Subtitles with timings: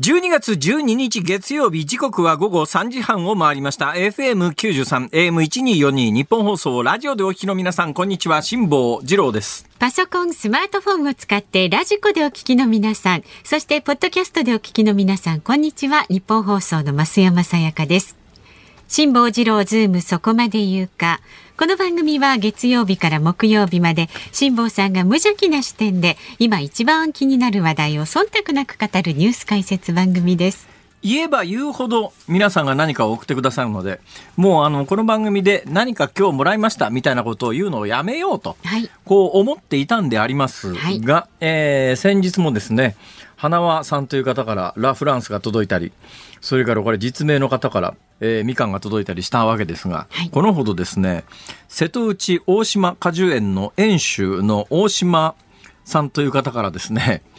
[0.00, 3.88] 12月12日月曜日時刻は午後3時半を回りました。
[3.88, 8.40] FM93 AM1242 ニッポン放送ラジオでお聞きの皆さんこんにちは。
[8.40, 9.68] 辛坊治郎です。
[9.78, 16.06] パソコンスマートフォンを使って radiko でお聞きの皆さんそしてポッドキャストでお聞きの皆さんこんにちは。
[16.08, 18.19] ニッポン放送の増山さやかです。
[18.92, 21.20] 辛坊治郎ズームそこまで言うか。
[21.56, 30.68] この番組は月曜日から木曜日まで辛坊さんが無邪気な視点で今一番気になる話題を忖度なく語るニュース解説番組です。
[31.02, 34.00] 言えば言うほど皆さんが何かを送ってくださるので
[34.36, 42.96] もうあのこの番組で何か今日もらいましたみたいなことを言うのをやめようと、はい、こう思っていたんでありますが、はい、えー、先日もですね
[43.36, 45.92] 花輪さんという方からラ・フランスが届いたり
[46.40, 51.24] それからこれ実名の方から、えー、みかんが届いたりしたわけですが、はい、このほどですね
[51.68, 55.34] 瀬戸内大島果樹園の園主の大島
[55.84, 57.22] さんという方からですね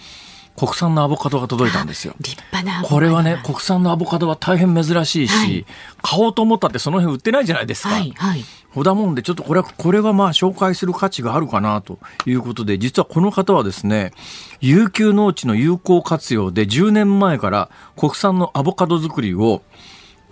[0.57, 2.13] 国産のアボカドが届いたんですよ。
[2.19, 5.65] 立派なこれはね、国産のアボカドは大変珍しいし、はい、
[6.01, 7.89] 買おうと思ったってその辺売ってないじゃないですか。
[7.89, 14.11] はいはい、ほだもんで、ちょっとこれは、これはまあ紹介する価値があるかなということで、実はこの方はですね、
[14.59, 19.61] 有給農地の有効活用で10年前から国産のアボカド作りを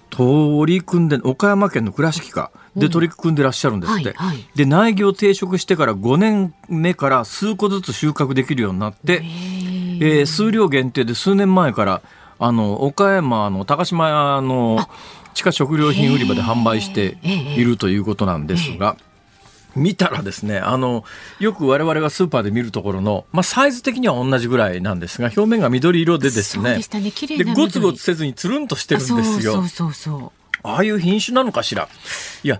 [0.09, 2.51] 取り組んで、岡山県の倉敷か。
[2.75, 12.01] で取り組んでらっしゃるんですって、うんはいはい、で苗木を定食してから5年目から数個ずつ収穫できるようになって、えー、数量限定で数年前から
[12.37, 14.79] あの岡山の高島屋の
[15.33, 18.95] 地下食料品売り場で販売しているということなんですが。
[19.75, 21.03] 見たらですねあの
[21.39, 29.53] よく我々がスーパーで見るところの、まあ、サイズ的には同じぐらいなんですが表面が緑色でですねで、ね、ゴツゴツせずにつるんとしてるんですよ。
[29.53, 30.31] そうそうそう
[30.61, 31.87] ああいう品種なのかしら。
[32.43, 32.59] いや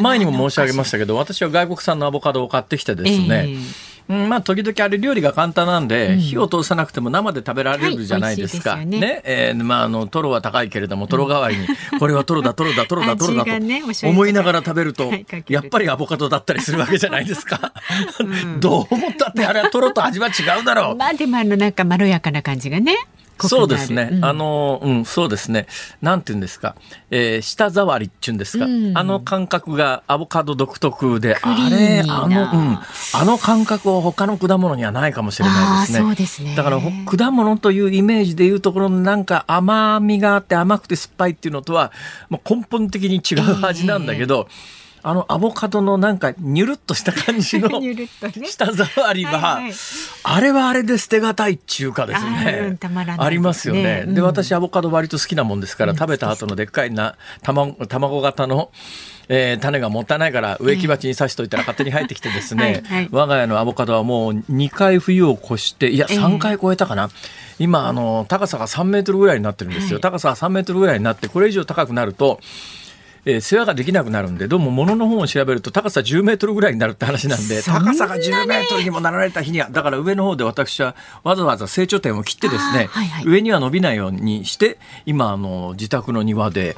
[0.00, 8.76] 前にも申し上げましたけど私は外国産のアボカドを買ってきてですね、えーうんまあ、時々あれ料理が簡単なんで、うん、火を通さなくても生で食べられるじゃないですか。
[8.76, 11.66] はい、ねね、えー、まあ、あの、トロは高いけれども、トロ代わりに、
[12.00, 15.12] これはトロだ、トロだ、トロだ、トロだと思いながら食べると、
[15.48, 17.72] やっぱりアボカドだったりするわけじゃないですか。
[18.20, 20.96] うん、どう思ったって、あれはトロと味は違うだろう。
[20.96, 22.96] まあ、でもあの、なんかまろやかな感じがね。
[23.46, 25.66] そうですね、うん、あの、うん、そうですね。
[26.02, 26.74] なんていうんですか、
[27.10, 32.78] えー、舌触りっていうんですか、うん、あの感覚がアボカド独特で、あれ、あの、うん、
[33.14, 35.98] あの感覚を他の果物にはないかもしれないですね。
[36.00, 36.54] そうですね。
[36.56, 41.92] だから、果物というイメージでいうところのなんか甘みがあって甘くて酸っぱいっていうのとは、
[42.28, 47.68] もう根本的に違う味なんだけど、えーあのアボカドのなんかニュルっとした感じの
[48.44, 49.60] 舌触りは、
[50.22, 52.78] あれはあれで捨てがたいっていうかですね。
[53.18, 58.70] ありますよね、で私アボカド割と好きなもんですから、食べた後のでっかいな卵卵型の
[59.28, 62.82] えー、種がもったいないから植木鉢に刺しといたら勝手に入ってきてですね、
[63.12, 67.10] 我が家のアボカドはもう2回冬を越していや3回超えたかな、えー、
[67.58, 72.40] 今あの高さが3メートルぐらいになってるんですよ、はい、高さが3メートルぐらいになってこれ以上高くなると
[73.28, 86.76] えー、世話ができなくなるんでどうも物の本を調べると高さ10メートルぐらいになるって話なんで高さが10メートルにもなられた日にはだから上の方で私はわざわざ成長点を切ってですね、はいはい、上には伸びないようにして今あの自宅の庭で。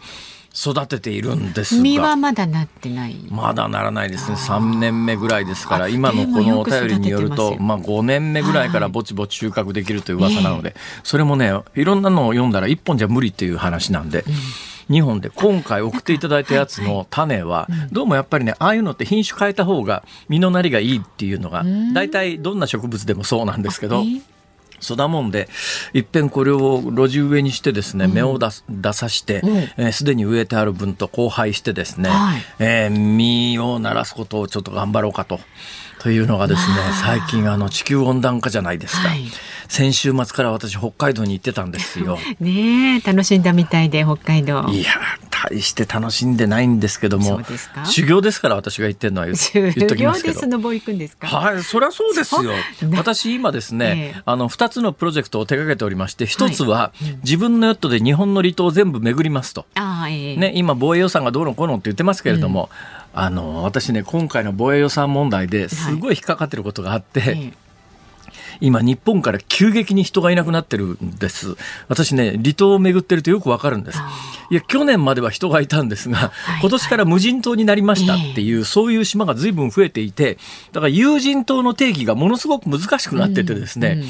[0.53, 10.75] 育てているんですが実はまだなってないまだならないですね3年目ぐらいですから今のこのお便りによるとまあ、5年目ぐらいからぼちぼち収穫できるという噂なので、
[11.05, 14.25] それもねいろんなのを読んだら1本じゃ無理っていう話なんで。
[14.27, 14.35] うん
[14.91, 21.65] 2本で今回送っていただいたやつの種はどうもやっぱりねああいうのって品種変えた方が実のなりがいいっていうのが
[21.95, 24.05] 大体どんな植物でもそうなんですけど。
[24.81, 25.47] そだもんで
[25.93, 29.41] いっぺんこれを路地植えにしてですね、芽を出出さして
[29.93, 35.39] すで、えー、に植えてある分と交配してですね、はい、えー、実をならすことをちょっと頑張ろうかと。
[36.01, 39.27] というのがですね最近あの地球温暖化じゃないですか、はい、
[39.69, 42.19] 先週末から私北海道に行ってたんですよ。
[42.41, 44.67] ね楽しんだみたいで北海道。
[44.71, 44.91] いや
[45.31, 47.41] 大して楽しんでないんですけども
[47.85, 50.41] 修行ですから私が言ってるのは言っときますけど。
[51.21, 52.53] はいそりゃそうですよ。
[52.97, 57.05] 私今ですね、えー、あの2つのプロジェクトを手掛けておりまして一つは、はい。
[57.25, 67.53] 自分のヨットで日本の離島を全部巡りますと、あえー、ね、今防衛予算がどうのこうのって言ってますけれども、うんあの私ね今回の防衛予算問題ですごい引っかかってることがあって、はい
[68.61, 71.57] 今日本から急激に人がいなくなってるんです。
[71.89, 73.99] 私ね離島を巡ってるとよくわかるんです。
[74.51, 78.53] いや去年までは人がいたんですが、今年から無人島になりましたってい。
[78.59, 80.39] う、そういう島が随分増えていて
[80.73, 84.03] だから有人島の定義がものすごく難しくなっててですね、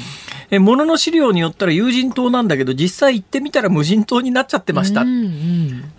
[0.49, 5.05] え物の資料によったら有人島なんだけど実際行ってみたら無人島になっちゃってました、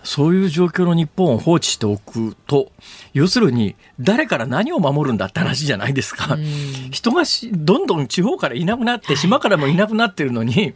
[0.02, 2.70] そういう状況の日本を放置しておくと
[3.12, 6.42] 要するに誰から何を守るんだって話じゃないですか、うん、
[6.90, 10.74] 人がどんどん地方からいなくなって島からもいなくなってるのに、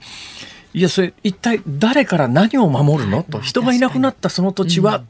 [0.76, 5.04] いやそれ一体誰から何を守るのと人がいなくなったその土地は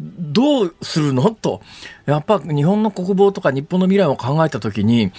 [0.00, 1.62] どうするのと
[2.04, 5.12] やっぱ日本の国防とか日本の未来を考えた時に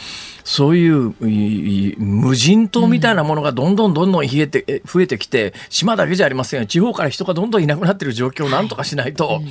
[0.44, 1.16] そういう
[1.98, 6.66] 無人島みたいなものがどんどんどんどん冷えて増えてきて島だけじゃありませんよ。
[6.66, 9.28] 地方から人がどんどんいなくなっている状況をなんとかしないと。
[9.28, 9.50] はいうん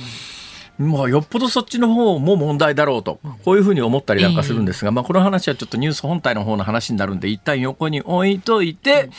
[0.77, 9.09] まあ、よっぽどそっちの方も問題だろうと、こういうふうに思ったりなんかするんですが、えー、まあ、この話はちょっとニュース本体の方の話になるんで、一旦横に置いといて、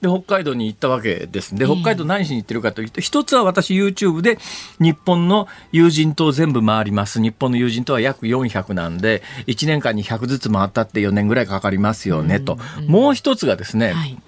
[0.00, 1.54] で、北海道に行ったわけです。
[1.54, 4.38] で、北海道何しに行ってるかというと、一つは私 YouTube で
[4.78, 7.20] 日本の友人と全部回ります。
[7.20, 12.58] 日本の友人とは約400なんで、1年間に100ずつ回ったって4年ぐらいかかりますよね、と。
[12.86, 14.18] もう一つがですね、はい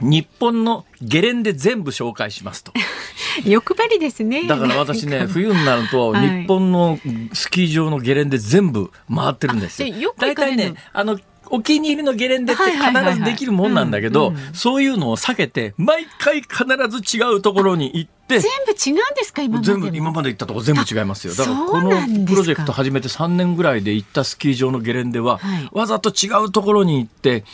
[0.00, 2.72] 日本のゲレンデ全部紹介しますと。
[3.44, 4.46] 欲張りですね。
[4.46, 6.98] だから私ね、冬になると、日本の
[7.32, 10.14] スキー場のゲレンデ全部回ってるんですよ。
[10.18, 11.18] 大体ね、あの、
[11.50, 21.34] お気に入りのゲレンデって必ずできるもんなんだけど、そういうのを避けて、毎回必ず違うところに行って、全部違うんですか今まで全部今まで行ったとこ全部違いますよ。
[21.34, 21.90] だからこの
[22.26, 27.44] プロジェクト始めて3年ぐらいで行ったスキー場のゲレンデは、はい、わざと違うところに行って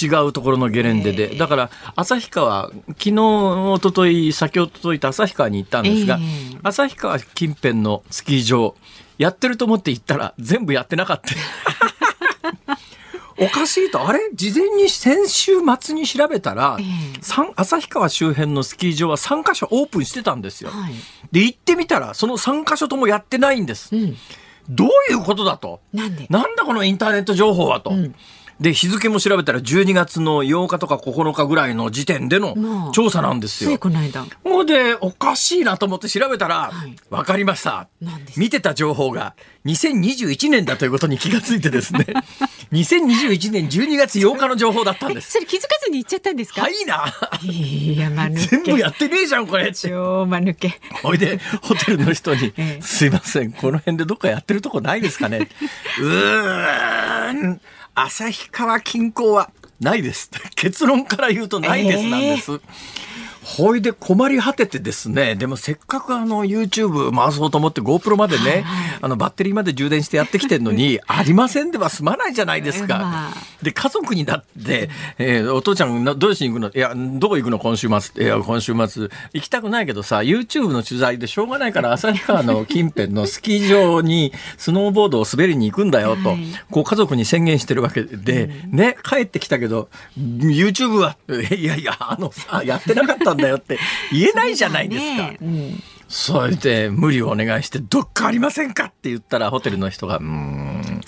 [0.00, 6.18] 違うところのゲレンデで、だから旭川、昨日、おととい、先ほど届いた旭川に行ったんですが、
[6.62, 8.76] 旭川近辺のスキー場、
[9.18, 11.34] やってると思って行ったら、全部やってなかった。
[13.38, 14.20] おかしいと、あれ？
[14.34, 20.70] 事前に先週末に調べたら、えー、旭川周辺のスキー場は3カ所オープンしてたんですよ。
[20.70, 20.92] はい、
[21.32, 23.96] で、行ってみたら、その3カ所ともやってないんです。
[23.96, 24.16] うん、
[24.68, 25.80] どういうことだと？
[25.92, 26.16] なん
[26.56, 27.90] だこのインターネット情報はと。
[27.90, 28.14] うん
[28.62, 33.76] で、日付も調べたら12月の8日とか9日ぐらいの時点での調査なんですよ。
[33.78, 34.24] この間。
[34.44, 36.70] もうで、おかしいなと思って調べたら、
[37.10, 37.88] わ、かりました。
[38.36, 39.34] 見てた情報が
[39.66, 42.06] 2021年だということに気がついてですね、
[42.72, 45.32] 2021年12月8日の情報だったんです。
[45.32, 46.62] それ気づかずに言っちゃったんですか？
[46.62, 47.12] はいな。
[47.42, 48.46] いや、まぬけ。
[48.46, 49.72] 全部やってねえじゃん、これ。
[49.74, 50.80] 超まぬけ。
[51.02, 55.48] ほいで、ホテルの人に、すいません、この辺でどっかやってるとこないですかね？
[56.00, 57.60] うーん。
[57.94, 59.50] 旭川近郊は
[59.80, 60.30] ないです。
[60.56, 62.52] 結論から言うとないですなんです。
[62.52, 62.60] えー
[63.44, 68.64] ほいで困り果ててですね、でもせっかくあの YouTube 回そうと思って GoPro までね、
[69.00, 73.32] あのバッテリーまで充電してやってきてるのに、 ありませんでは済まないじゃないですか。
[73.62, 76.70] で、家族になって、えー、お父ちゃんどうしに行くの？
[76.70, 77.58] いや、どこ行くの？
[77.58, 78.24] 今週末。
[78.24, 79.08] いや、今週末。
[79.32, 86.36] 行きたくないけどさ、YouTube の取材でしょうがないから旭川の 近辺のスキー場にスノーボードを滑りに行くんだよと、
[86.70, 91.16] こう家族に宣言してるわけで、ね、帰ってきたけど、YouTube は、
[91.56, 93.78] いやいや、あのさ、やってなかったんだよって
[94.12, 95.32] 言えないじゃないですか。
[96.12, 101.00] それで無理をお願いして、どっかありませんかって言ったら、ホテルの人が、うん、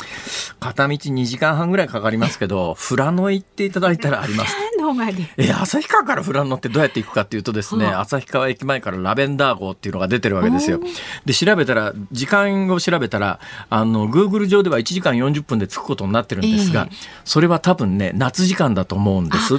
[0.60, 4.56] 片道2時間半ぐらいかかりますけど、 富良野行っていただいたらあります。
[5.36, 10.80] え、旭川から富良野ってどうやって行くかっていうとですね、旭川駅前からラベンダー号っていうのが出てるわけですよ。
[11.24, 13.40] で、調べたら、時間を調べたら、
[13.70, 19.58] あの、Google 上では1時間40分で着くことになってるんですが、えー、それは多分ね、夏時間だと思うんです。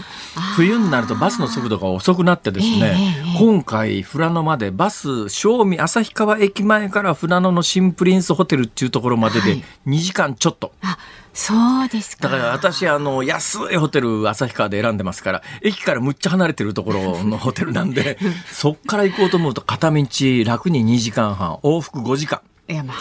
[0.56, 10.72] 冬になるとバスの速度が遅くなってですね、えー、今回富良野までバス、正味旭川駅前から富良野の新プリンスホテルっていうところまでで2時間ちょっと。
[10.82, 10.96] はい
[11.36, 12.30] そうですか。
[12.30, 18.18] だから私、あの、安いホテル、旭川で選んでますから、駅からむっちゃ離れてるところのホテルなんで、
[18.52, 20.06] そっから行こうと思うと、片道
[20.46, 22.40] 楽に2時間半、往復5時間。
[22.68, 22.96] いやま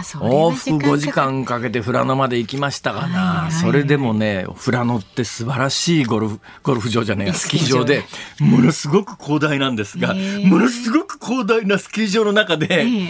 [0.00, 8.04] あ、そ往復5時間かけて富良野まで行きましたがな、はいはい、それでもね富良野って素晴らしいゴルフゴルフ場じゃねえスキー場で
[8.38, 13.08] ものすごく広大なんですが、ものすごく広大なスキー場の中で、えー、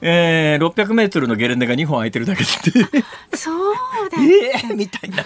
[0.00, 2.48] 600メートルのゲレンデが2本空いてるだけで。
[3.36, 3.74] そう
[4.10, 5.24] だえー、みたいな。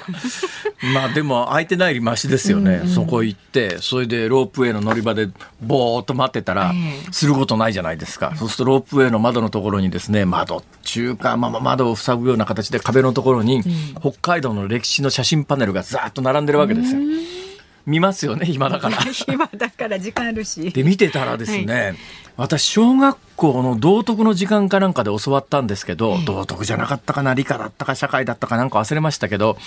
[0.93, 5.29] まあでも空いてないよりマシですよね、うんうん、そこ行ってそれでロープウェイの乗り場で
[5.63, 6.73] ぼーっと待ってたら、
[7.13, 13.63] することないじゃないですか、そうするとロープウェイの窓のところにですね窓中華、まあ、窓を塞ぐような形で壁のところに、
[14.01, 17.01] 北海道の歴史の写真パネルがざーっと並んでるわけですよ。
[17.87, 18.97] 見ますよね暇だから。
[19.13, 20.71] 暇だから時間あるし。
[20.71, 21.97] で見てたらですね、はい、
[22.37, 29.59] 私小学校の道徳の時間かなんかで教わったんですけど、えー、道徳じゃなかったかな理科だったか社会だったかなんか忘れましたけど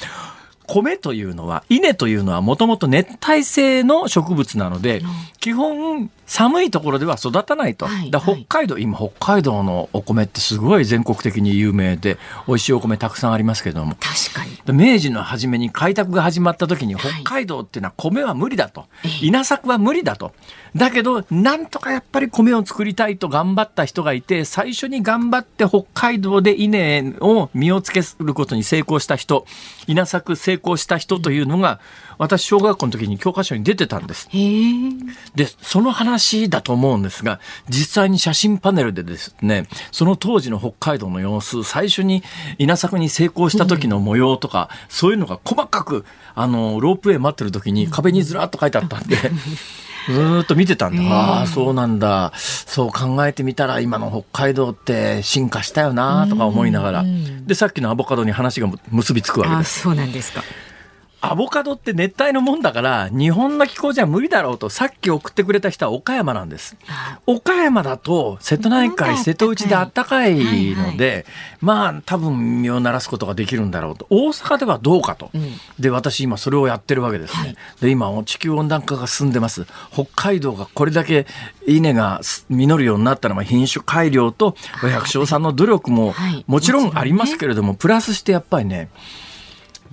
[0.67, 5.01] 米というのは、稲というのはもともと熱帯性の植物なので、
[5.39, 7.87] 基本寒いところでは育たないと。
[7.87, 13.95] はいだ北海道、今北海道のお米ってすごい全国的に有名で、美味しいお米たくさんありますけれども。
[13.95, 14.77] 確かに。
[14.77, 18.85] 明治の初めに開拓が始まった時に、北海道っていうのは米は無理だと。
[19.21, 20.33] 稲作は無理だと。
[20.75, 29.45] だけど、なんとかやっぱり米を作りたいと頑張った人がいて、最初に頑張って北海道で稲を実をつけることに成功した人、
[29.87, 31.79] 稲作成功した人というのが、
[32.17, 34.29] 私、小学校の時に教科書に出てたんです。
[35.35, 42.23] で、その話だと思うんですが、実際に写真パネルでですね、その当時の北海道の様子、最初に
[42.57, 49.17] 稲作に成功した時の模様とか、うん、そういうのが細かく、あの、ロープウェイ待ってる時に壁にずらっと書いてあったんで、
[50.07, 51.01] ずっと見てたんだ。
[51.01, 52.31] えー、ああ、そうなんだ。
[52.35, 57.05] そう考えてみたら今の北海道って進化したよなとか思いながら。
[57.45, 59.81] で、さっきのアボカドに話が結びつくわけです。
[59.81, 60.43] そうなんですか。
[61.19, 66.75] アボカドって熱帯のもんだから日本の気候じゃ無理だろうとさっき送ってくれた人は岡山なんです。
[67.25, 70.35] 岡山だと瀬戸内海瀬戸内であったかい
[70.75, 71.25] ので、はいはい、
[71.61, 74.05] まあ多分身を鳴らすことができるんだろうと。
[74.09, 79.65] 大阪ではどうかと、うん、で私今それをやってるわけですね、はい、で今地球温暖化が進んでます。
[79.91, 81.25] 北海道がこれだけ
[81.65, 86.13] 稲が実るようになったのは品種改良と百姓さんの努力も
[86.45, 88.89] もちろんありますけれども、プラスしてやっぱりね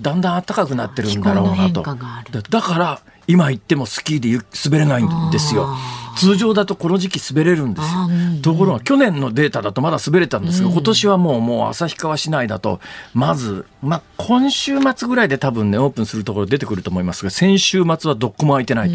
[0.00, 1.82] だんだん暖かくなってるんだろうなと。
[1.82, 5.74] だから今行ってもスキーで滑れないんですよ。
[6.16, 8.08] 通常だとこの時期滑れるんですよ。
[8.42, 12.80] ところが去年のデータだとまだ滑れたんですが、今年はもうもう旭川市内だと
[13.14, 18.94] まず、まあ、今週末ぐらいで多分ねオープンするところ出てくると思いますが先週末はどこも空いてないと。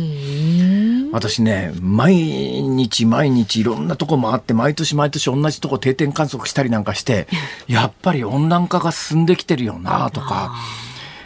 [1.11, 7.27] 私ね毎日毎日いろんなとこ回って毎年毎年同じとこ定点観測したりなんかして
[7.67, 10.55] やっぱり温暖化が進んできてるよなとか。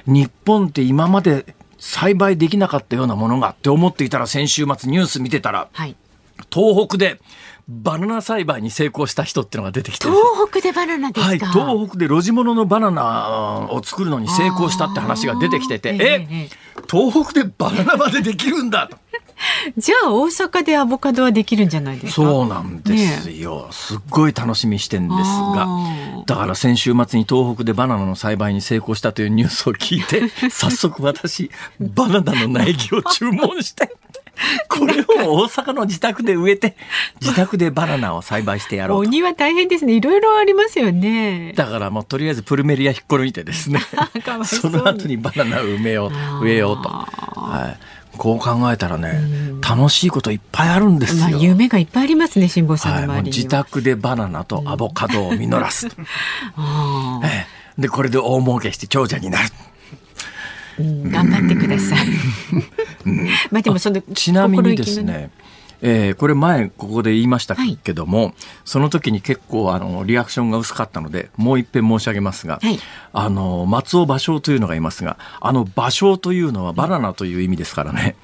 [0.05, 5.95] 日本って今まで栽培できなかったようなものがって思っていたら先週末ニュース見てたら、はい、
[6.51, 7.19] 東北で
[7.67, 10.07] バナナ栽培に成功した人っていうのが出てきて。
[10.07, 15.95] 東北でバナナですか、はい、東北で露地物のバナナを作るのに成功したって話が出てきてて。
[15.99, 16.27] え。
[16.29, 16.49] え
[16.91, 18.97] 東北でバナナまでできるんだと。
[19.77, 22.21] じゃあ大阪でアボカドはできるんじゃないですか？
[22.27, 25.67] そうなんですよ、ね、すっごい楽しみしてんですが
[26.25, 33.91] だから先週末に東北でバナナの栽培に成功したというニュースを聞いて 早速私バナナの苗木を注文して
[34.67, 35.05] これを
[35.43, 36.75] 大阪の自宅で植えて
[37.21, 39.93] 自宅でバナナを栽培してやろうお庭大変ですね。
[39.93, 41.53] いろいろありますよね。
[41.55, 43.79] だからもうとりあえずプルメリア引っこ抜いてですね
[44.43, 46.89] その後にバナナを埋めよう植えようと。
[46.89, 47.79] はい
[48.17, 49.21] こう考えたらね、
[49.67, 51.21] 楽しいこといっぱいあるんですよ。
[51.21, 55.87] まあ、夢がいっぱいありますね、辛坊さんの周りに、はい、自宅でバナナとアボカドを実らす。
[57.77, 59.49] で、これで大儲けして長者になる。
[60.79, 62.07] うん、頑張ってください。
[63.51, 65.29] まあでもそのちなみにですね、
[65.85, 72.79] えー、これ前ここで言いましたけども、はい、その時に結構あのリアクションが薄かったのでもう一遍申し上げますが、はい、
[73.11, 78.15] あの松尾芭蕉というのがいますがあの芭蕉というのはバナナという意味ですからね。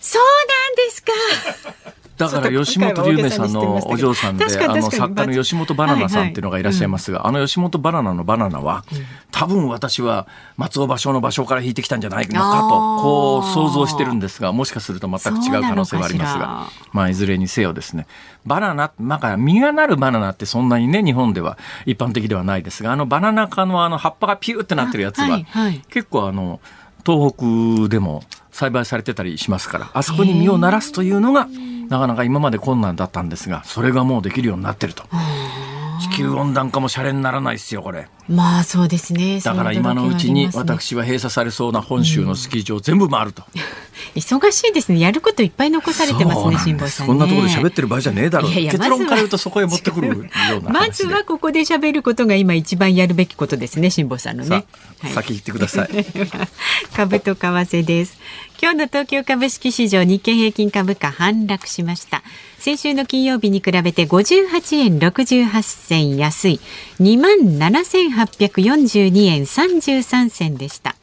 [0.00, 2.03] そうなんですか。
[2.16, 8.84] だから吉本龍明さんのお嬢さんであの作家の吉本バナナさんっていうのがいらっしゃいますが、あの吉本バナナのバナナは、
[9.32, 18.06] 多分私は松尾芭蕉の場所から引いてきたんじゃないのかとこう想像してるんですがもしかすると全く違う可能性はありますがまあいずれにせよですね。
[18.46, 25.40] バナナまあ実がなるバナナってそんなにね日本では一般的ではないですがあのバナナ科のあの葉っぱがピューってなってるやつは、
[25.88, 26.60] 結構あの
[27.04, 31.48] 東北でも栽培されてたりしますからあそこに実をならすというのが
[31.88, 35.04] なかなか今まで困難だったんですがそれがもうできるようになってると。
[36.04, 38.08] 地球温暖化もシャレにならないですよこれ。
[38.28, 39.40] まあそうですね。
[39.40, 44.98] だから今のうちに私は閉鎖されそうな本州のスキー場全部回ると、うん、忙しいですね。
[44.98, 48.50] やることいっぱい残されてますね辛坊さん、ね、こんなところで喋ってる場合じゃねえだろう。
[48.50, 50.14] いやいや結論から言うとそこへ持ってくるよ
[50.60, 50.70] うな。
[50.70, 54.66] まずはここで喋ることが今一番やるべきことですね辛坊さんのね、
[55.00, 55.88] はい、先言ってください。
[56.94, 58.18] 株と為替です。
[58.60, 62.22] 今日の東京株式市場日経平均株価反落しました
[62.64, 66.60] 先週の金曜日に比べて58円68銭安い。
[66.98, 70.96] 2万7842円33銭でした。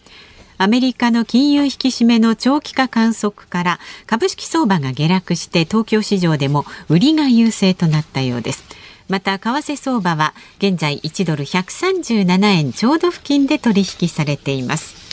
[0.58, 8.64] アメリカの金融引き締めの長期化観測から株式相場が下落して東京市場でも売りが優勢となったようです。
[9.08, 15.11] また為替相場は現在1ドル137円ちょうど付近で取引されています。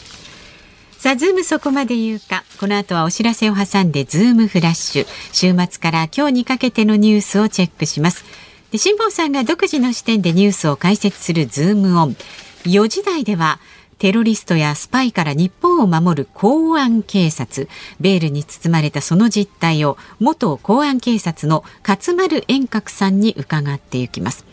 [0.99, 2.43] さあ、ズームそこまで言うか。
[2.59, 5.07] この後はお知らせを挟んで、ズームフラッシュ。
[5.33, 8.25] 週末から今日にかけてのニュースをチェックします。
[8.73, 12.17] で辛坊さんが独自の視点でニュースを解説するズームオン。
[12.65, 13.61] 4時台では、
[13.99, 17.69] テロリストやスパイから日本を守る公安警察
[18.01, 24.45] ベールに包まれたその実態を元公安警察の勝丸円覚さんに伺っていきます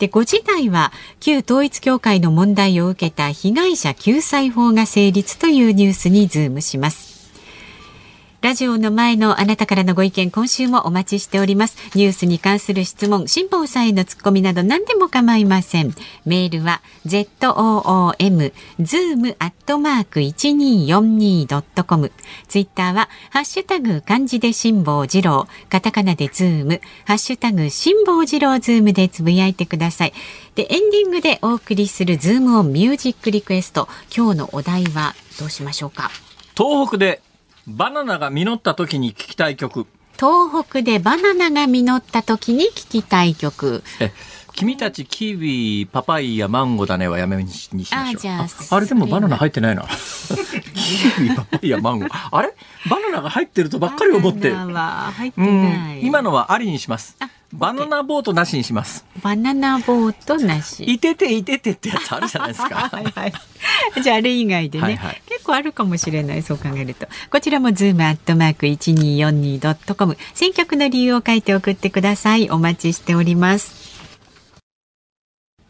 [0.00, 7.19] で5時台は旧統一教会の問題を受けた被害者救済法が成立というニュースにズームします。
[8.40, 11.76] ラジオの前のあなたからのご意見、今週もお待ちしております。
[11.94, 15.94] ニュースに関する質問、辛坊さんへのツッコミなど何でも構いません。
[16.24, 22.12] メールは zoom zoom アットマーク 1242.com。
[22.48, 30.14] ツイッターはハッシュタグ漢字で辛坊治郎、カタカナでズーム、ハッシュタグ辛坊治郎ズームでつぶやいてください。
[30.54, 33.86] で、エンディングでお送りするズームオンミュージックリクエスト。
[34.16, 36.10] 今日のお題はどうしましょうか？
[36.56, 37.20] 東北で
[37.70, 39.86] バナナが実った時に聞きたい曲。
[40.14, 43.82] 東北でバナナが実った時に聞きたい曲。
[44.60, 48.30] 君たちキウイ、パパイヤ、マンゴーだねはやめにしましょう。
[48.30, 49.86] あああれでもバナナ入ってないな。
[50.74, 52.28] キウイ、パパイヤ、マンゴー。
[52.30, 52.52] あれ？
[52.90, 54.50] バナナが入ってるとばっかり思って。
[54.50, 56.04] バナナは入ってない。
[56.04, 57.16] 今のはありにします。
[57.54, 59.06] バナナボートなしにします。
[59.22, 60.84] バナナボートなし。
[60.84, 62.74] いてていててってやつあるじゃないですか。
[62.92, 63.32] はいはい。
[64.02, 67.08] じゃああれ以外でね、はいはい、結構あるかもしれないそう考えると。
[67.30, 72.50] こちらもズームアットマーク一二四二ドットコム選曲の理由を書いて送ってください。
[72.50, 73.89] お待ちしております。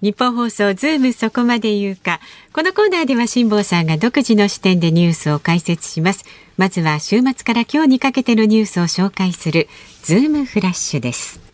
[0.02, 2.20] ニッポン放送ズームそこまで言うか。
[2.52, 6.24] このコーナーでは辛坊さんが独自の視点でニュースを解説します。
[6.56, 9.68] まずは週末から今日にかけてのニュースを紹介する
[10.02, 11.50] ズームフラッシュです。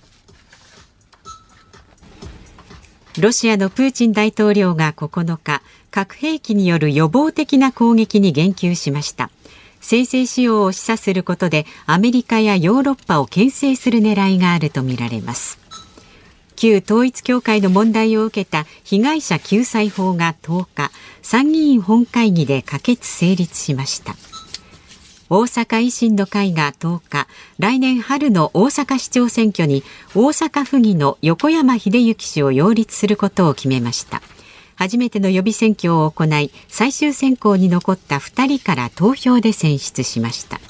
[3.19, 9.31] ロシアのプーチン大統領が9日核兵器による予防的な攻撃に言及しました
[9.81, 15.66] 先制使用を示唆することでアメリカやヨーロッパを牽制する狙いがあるとみられます
[16.57, 20.91] 旧統一教会の問題を受けた被害者救済法が10日
[21.23, 24.17] 参議院本会議で可決成立しました。
[25.29, 27.27] 大阪維新の会が10日
[27.59, 29.83] 来年春の大阪市長選挙に
[30.15, 34.23] 大阪府議の横山秀幸氏を擁立することを決めました。
[34.77, 40.61] 初めての予備選挙を行い最終選考に残った2人から投票で選出しました。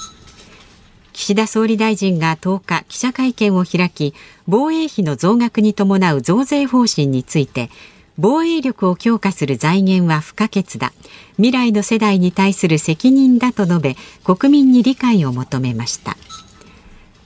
[1.13, 4.15] 岸田総理大臣が10日記者会見を開き
[4.47, 7.71] 防衛費の増額に伴う増税方針について
[8.19, 10.93] 防衛力を強化する財源は不可欠だ。
[11.37, 16.17] 未来の世代に対する責任だと述べ国民に理解を求めました。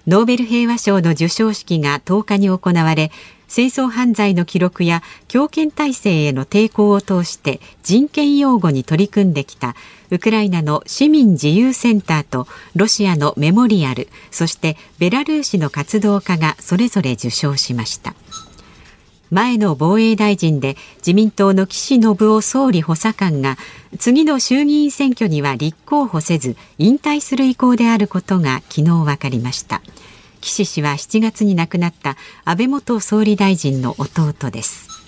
[0.07, 3.13] ノーベル平和賞の授賞式が10日に行われ
[3.47, 9.77] 戦争犯罪の記録や強権体制への抵抗を通して人権擁護に取り組んできた
[10.11, 18.15] ウクライナの市民自由センターとロシアのメモリアルそしてベラルーシの活動家がそれぞれ受賞しました。
[19.31, 23.57] 前の防衛大臣で自民党の岸信夫総理補佐官が
[23.99, 29.83] 次の衆議院選挙には立候補せず引退する意向であることが昨日分かりました
[30.41, 35.00] 岸氏は7月に亡くなった安倍元総理大臣の弟です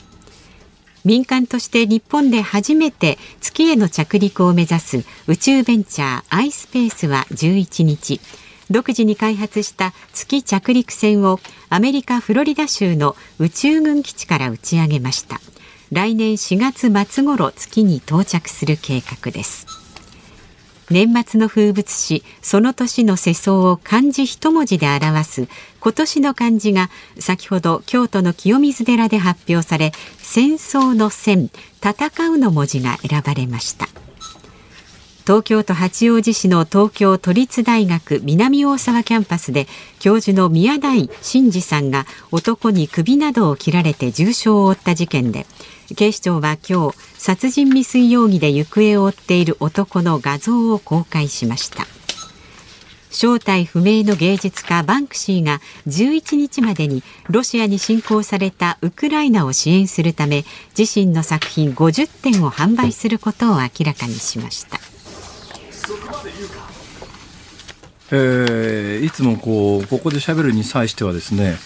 [1.04, 8.20] 民間として日本で初めて月への着陸を目指す宇宙ベンチャー iSpace は11日。
[8.70, 15.40] 独自に開発した月着陸船をアメリカ・フロリダ州の宇宙軍基地から打ち上げました。
[15.90, 19.66] 来年4月末頃月に到着する計画です。
[20.90, 25.48] 年末の風物詩その年の世相を漢字一文字で表す
[25.82, 31.50] 今年の漢字が先ほど京都の清水寺で発表され戦争の戦
[31.82, 33.88] 戦うの文字が選ばれました。
[35.24, 39.66] 東京都八王子市の東京都立大学南大沢キャンパスで
[39.98, 45.46] 教授の宮台真司さんが男に首などを切られて重傷を負った事件で
[45.96, 51.86] 警視庁は今日殺人未遂容疑で行方を追っている男の画像を公開しました。
[53.12, 60.44] 正体不明の芸術家バンクシーが11日までにロシアに侵攻されたウクライナを支援するため
[60.76, 64.78] 自身の作品50点を販売することを明らかにしました。
[68.14, 71.56] えー、いつもこうここで喋るに際してはですね、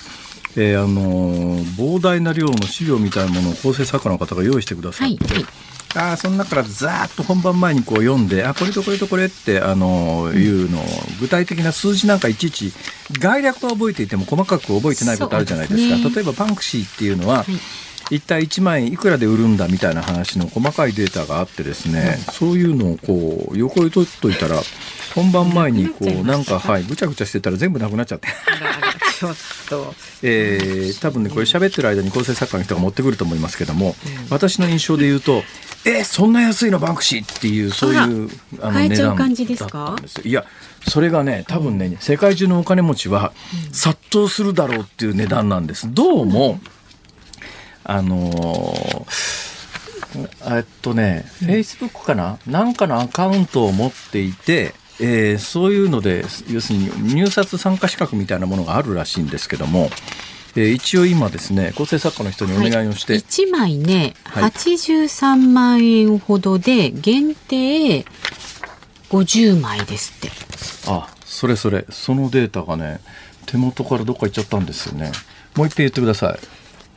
[0.56, 5.46] えー、あの膨大な量の資料みたいなものを構成作家の方が用意してくださって、はいはい、
[5.94, 10.84] あその中からざーっと本番前にこう読んであこれとこれとこれってあの、うん、いうのを
[11.20, 12.72] 具体的な数字なんかいちいち
[13.20, 15.96] 概略は覚えていても細かく覚えてないことあるじゃないですか。
[15.96, 17.46] すね、例えばバンクシーっていうのは、はい。
[18.10, 24.60] 一体1万円いくらで売るんだみたいな話の細かいデータがあってですね、そういうのをこう横に取っといたら
[25.14, 28.28] 本番前にこうなんかはいぐちゃぐちゃしてたら全部なくなっちゃって。
[29.18, 29.36] ちょっ
[29.70, 35.42] と、えー、多分ねこれ喋ってる間に構成作家の人が持ってくると思いますけども、うん、私の印象で言うと
[35.88, 38.28] えー、そんな安いのバンクシーっていうそういう
[38.60, 39.18] あの値段だっ
[39.68, 40.44] たんですいや
[40.88, 43.32] それがね多分ね世界中のお金持ちは
[43.72, 45.92] 殺到するだろうっていう値段なんです。
[45.94, 46.58] どうも、
[47.84, 49.06] あのー、
[50.56, 52.38] えっとね、フェイスブックかな？
[52.46, 59.90] なんかのアカウントを持っていて、えー、そういうので要するに入札参加資格みたいなものがあるらしいんですけども、
[60.56, 68.04] えー、一応今ですね構成作家の人にお願いをして、はい、1枚ね、はい、83万円ほどで限定
[69.10, 70.30] 50枚ですって。
[70.88, 71.86] あそれそれ。
[71.90, 73.00] そのデータがね
[73.46, 75.12] 手元からどっか行っちゃったんですよね。
[75.56, 76.38] もう一遍言ってください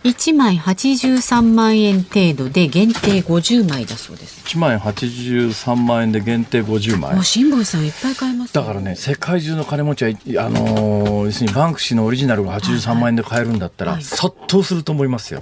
[0.03, 4.41] 1枚83万円程度で限定50枚だそうです。
[4.45, 7.15] 1枚83万円で限定50枚。
[7.15, 15.41] もう辛坊さんいっぱい買えます、ね、だからね世界中の金持ちはあのー、要するにバンクシーのオリジナルが83万円で買えるんだったら、はいはい、殺到すると思いますよ。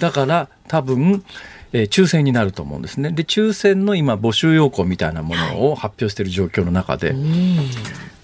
[0.00, 1.24] だから多分
[1.72, 3.10] えー、抽選になると思うんですね。
[3.10, 7.18] で抽選の今募集要項みたいなものを発表している状況の中で、はい、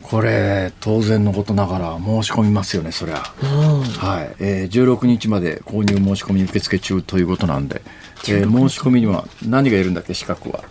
[0.04, 4.36] これ当然のことながら申し込みますよねそりゃ、はい。
[4.38, 7.80] えー、16日まで購入申し込み受付中ということなんで、
[8.28, 10.62] えー、申し込みには何がいるんだっけ資格は？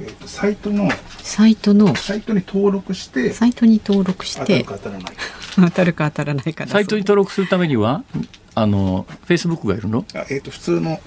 [0.00, 0.88] えー、サイトの
[1.22, 1.94] サイトの。
[1.96, 4.64] サイトに登録してサイトに登録して。
[4.64, 5.12] 当たるか当たらない
[5.56, 8.02] 当たるか当たらないかサイトに登録するためには
[8.54, 10.04] あのフェイスブックがいるの？
[10.14, 10.98] あ、えーと普通の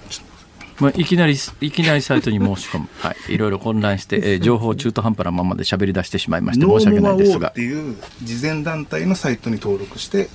[0.81, 7.49] まあ、いきなりいきなりサイトに申し込む、 はい、いろいろ混乱して、えー、情報中途半端なままで喋り出してしまいまして申し訳ないですが。
[7.49, 10.29] っていう慈善団体のサイトに登録して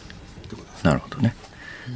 [0.82, 1.34] なるほどね。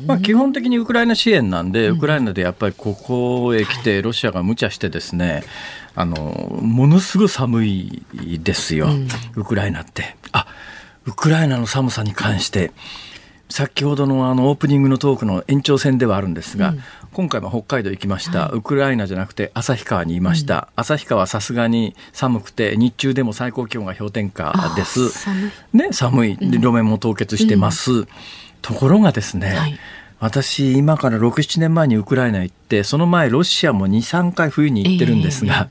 [0.06, 5.42] まあ、基本的にウクライナ支援なんで、ウクライナでやっぱりここへ来て、ロシアが無茶してですね、
[5.96, 6.16] あの
[6.62, 8.02] ものすごい寒い
[8.42, 8.88] ですよ、
[9.34, 10.16] ウクライナって。
[10.32, 10.46] あ
[11.06, 12.72] ウクライナの寒さに関して、
[13.50, 16.80] 先ほどのあのオープニングのトークの延長戦ではあるんですが、うん、
[17.12, 25.10] 今回も北海道行きました、はい、ウクライナじゃなくて旭川にいました、うん、旭川はさすがに寒くて日中でも最高気温が氷点下です。
[25.10, 26.38] 寒い,、ね、寒い。
[26.40, 28.08] 路面も凍結してます、うん、
[28.62, 29.78] ところがですね、はい
[30.20, 35.70] 私今から67年前にウクライナ行ってその前ロシアも23回冬に行ってるんですが、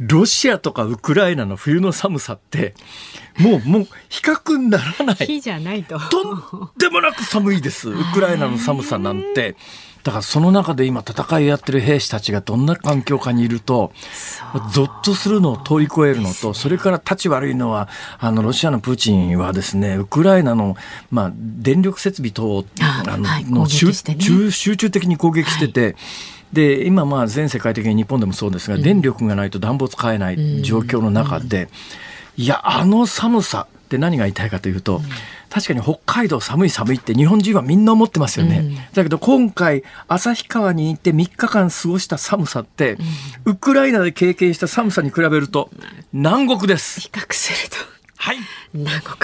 [0.00, 2.74] えー、ロシアとかウクライナの冬の寒さって
[3.38, 5.16] もうもう比較にならない。
[5.26, 5.98] 火じゃないと。
[5.98, 7.88] とんでもなく寒いです。
[7.92, 9.56] ウクライナの寒さなんて。
[10.02, 13.92] だからその中で今戦いをやってる兵士たちがどんな環境下にいると
[14.72, 20.76] ぞっとするのを通り越えるのとそれから立ち悪いのはあのロシアのプーチンはですねウクライナの、
[21.10, 23.92] まあ、電力設備等あの、はい、の集
[24.50, 25.80] 集中的に攻撃してて。
[25.80, 25.96] はい。
[26.52, 31.68] で今まあ全世界的に日本でもそうですが、電力がないと暖房使えない状況の中で、
[32.36, 35.00] いやあの寒さって何が言いたいかというと、
[35.50, 42.96] 確かに北海道寒い寒いって日本人はみんな思ってますよね、うん、だけど今回旭川に行って3日間過ごした寒さって、
[43.44, 45.68] うん、ウクライナで経験した寒さに比べると
[46.12, 47.00] 南国です。
[47.00, 47.76] 比較すると。
[48.16, 48.36] はい。
[48.72, 49.16] 南国。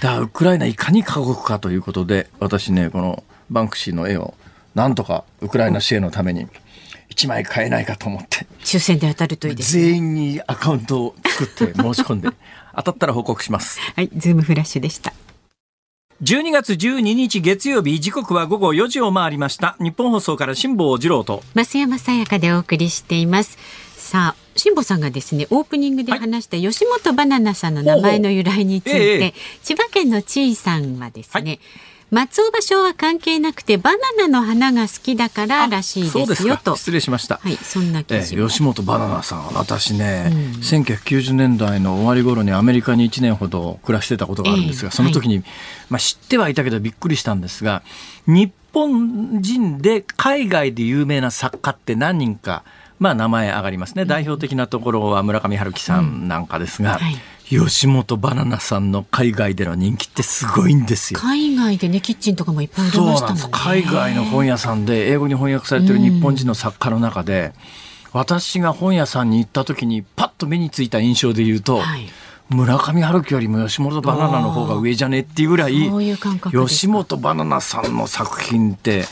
[0.00, 4.34] だウクライナいかに過酷かということで私ねこのバンクシーの絵を
[4.74, 6.46] なんとかウクライナ支援のために
[7.10, 8.46] 1枚買えないかと思って。
[8.60, 12.28] 抽選で当たるといいです、ね、全員にアカウントを作って申し込んで
[12.76, 13.80] 当たったら報告します。
[13.94, 15.12] はいズームフラッシュでした
[16.22, 19.76] 12月12日月曜日時刻は午後4時を回りました。
[19.80, 21.42] 日本放送から辛坊治郎と。
[21.54, 23.58] 増山さやかでお送りしています。
[23.96, 31.60] さあ辛坊さんがですねオープニングで話した吉本バナナさんの名前の由来について、はいええ、千葉県のちいさんはですね、はい
[32.10, 36.76] 松尾芭蕉は関係なくてバナナの花が好きだかららしいですよと。
[36.76, 37.40] 失礼しました。
[37.42, 45.44] はいそんな記事、えー、吉本バナナさん私ね、うん、1990年代の終わり頃にアメリカに1年ほど暮らしてたことがあるんですが、えー、その時に、はい、
[45.90, 47.82] まあ、知ってはいたけどびっくりしたんですが
[48.26, 52.64] 日本人で海外で有名な作家って何人か
[52.98, 57.04] まあ名前上がりますね、代表的なところは村上春樹さんなんかですが、うん。
[57.04, 57.16] はい
[57.58, 61.20] 吉本バナナさんの海外での人気ってすごいんですよ。
[61.20, 63.48] 海外でねキッチンとかもいっぱい売れましたもんね。
[63.52, 67.52] 海外の本屋さんで英語に翻訳されてる日本人の作家の中で、
[68.12, 71.78] うん、私が本屋さんに行った時にパッと目についた印象で言うと。
[71.78, 72.08] はい
[72.50, 75.90] 村上春樹よりも吉本バナナの方が上じゃねっていうぐらい
[76.52, 79.06] 吉本バナナさんの作品って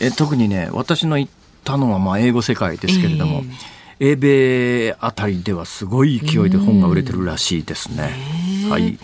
[0.00, 8.10] え特にね私の行ったのはまあ英語世界ですけれども、えー英米あたりではすごい勢いで本が売れてるらしいですね。
[8.68, 8.98] はい。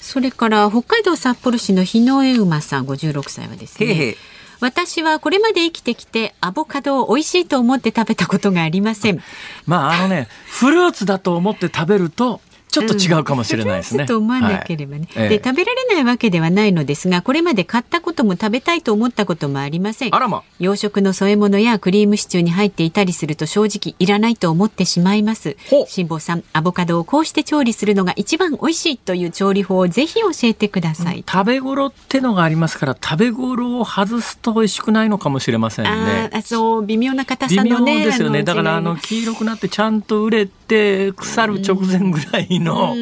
[0.00, 3.90] それから北海道札幌市の日野江馬さん56歳はですね。
[3.90, 4.16] へへ
[4.60, 9.22] 私はこれまで生きてきてアボカドを美味しいと思って食べたことがありません。
[9.66, 14.02] まああのね、フルーツだと思って食べるとちょっと違うかもしれないですね。
[14.02, 20.14] うん、と思わなければね、はい、で食べられないわけではないのですがこれまで買ったことも食べたいと思ったこともありません。
[20.14, 20.42] あらま。
[20.58, 25.56] 洋食の添え物やクリームシチューに入っていたりすると正直いらないと思ってしまいます。
[25.88, 36.30] 辛坊さんアボカドをこうして調理するのが一番美味しいという調理法をぜひ教えてください、うん、食べ頃ってのがありますから食べ頃を外すと美味しくないのかもしれませんね。
[36.32, 38.42] あそう微妙な硬さのね微妙ですよね。
[38.42, 42.94] だからあの黄色くなってちゃんと売れて腐る直前ぐらいの、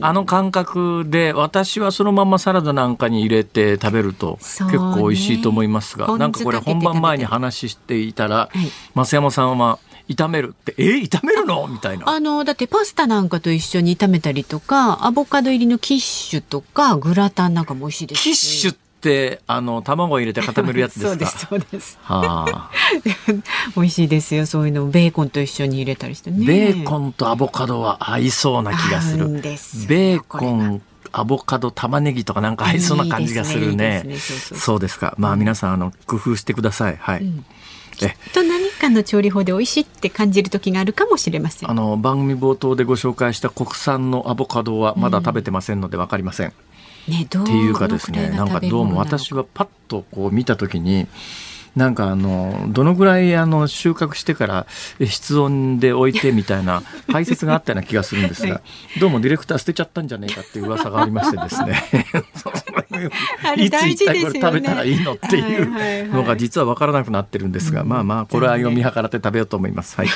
[0.00, 8.58] あの感覚で私はそのままサラダなんかに入れて食べると結構美味しいと思いますが、ね、なんかこれ本番前に話していたら、はい、
[8.94, 9.78] 増山さんは
[10.08, 11.66] 炒めるってえ炒めるの？
[11.66, 12.08] みたいな。
[12.08, 21.16] あのだってパスタなんかと一緒に炒めたりとかアボカド入りのキッシュとかグラタンなんかも美味しいです、キッシュってあの卵を入れて固めるやつですか？
[21.16, 21.98] そうですそうです。
[22.02, 22.70] はあ。
[23.76, 24.86] 美味しいですよそういうの。
[24.86, 26.44] ベーコンと一緒に入れたりしてね。
[26.46, 29.28] ベーコンとアボカドは合いそうな気がする。
[29.28, 34.04] ベーコンアボカド玉ねぎとかなんか合いそうな感じがするね。
[34.54, 35.14] そうですか。
[35.18, 36.96] まあ皆さんあの工夫してください。
[36.98, 37.44] はい、うん。
[37.96, 41.70] きっと何かの調理法で美味しいって感じる時があるかもしれません。
[41.70, 46.54] あの番組冒頭でご紹介した国産のアボカドはまだ食べてませんので分かりません、うん、
[47.08, 51.06] ね、っていうかですねなんかどうも私はパッとこう見た時に
[51.76, 54.66] なんかあのどのぐらいあの収穫してから
[55.00, 58.60] 室温で置いてみたいな 解説があったような気がするんですが、
[59.00, 61.84] どうもディレクター捨てちゃったんじゃねえかっていう噂がありましてですね。
[63.56, 69.96] いつ一体これ食べたらいいのっていうのが実は分からなくなってるんですが、まあまあこれは見計らって食べようと思います。
[69.96, 70.08] はい、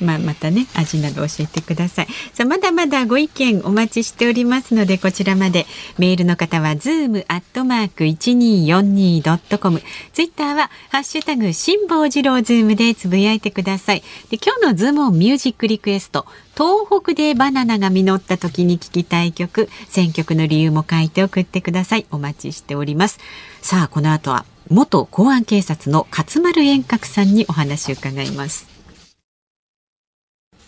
[0.00, 2.08] まあまたね味など教えてください。
[2.32, 5.66] さあまだまだご意見お待ちしておりますのでこちらまで。
[5.98, 9.82] メールの方はズームアットマーク一二四二ドットコム、
[10.12, 14.02] ツイッターはハッシュタグ辛坊治郎ズームでつぶやいてください。
[14.30, 22.06] で今日のズームオンミュージックリクエスト、東北でバナナが実った時に聴きたい曲、選曲の理由も書いて送ってください。
[22.10, 23.18] お待ちしております。
[23.60, 28.78] さあこの後は元公安警察の勝丸円覚さんにお話を伺います。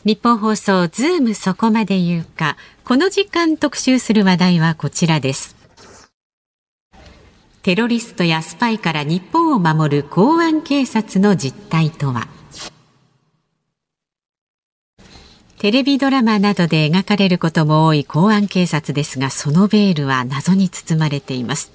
[0.05, 5.60] ニッポン放送ズームそこまで言うかこの時間特集する話題はこちらです
[7.63, 12.27] テロリストやスパイから日本を守る公安警察の実態とは？
[15.59, 21.71] テレビドラマなどで描かれることも多い公安警察ですがそのベールは謎に包まれています。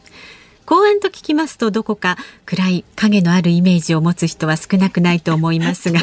[0.65, 6.01] 公安と聞きますとどこか暗い影のあるイメージを持つ人は少なくないと思いますが。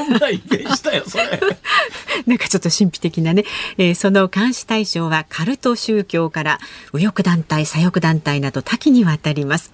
[2.26, 3.44] なんかちょっと神秘的なね、
[3.78, 6.60] えー、その監視対象はカルト宗教から
[6.92, 9.72] 右翼団体左翼団体など多岐にわたります。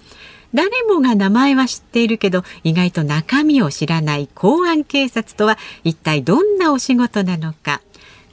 [0.53, 7.81] 誰もが名前は知っているけど意外と中身を知らない公安警察とは一体どんなお仕事なのか。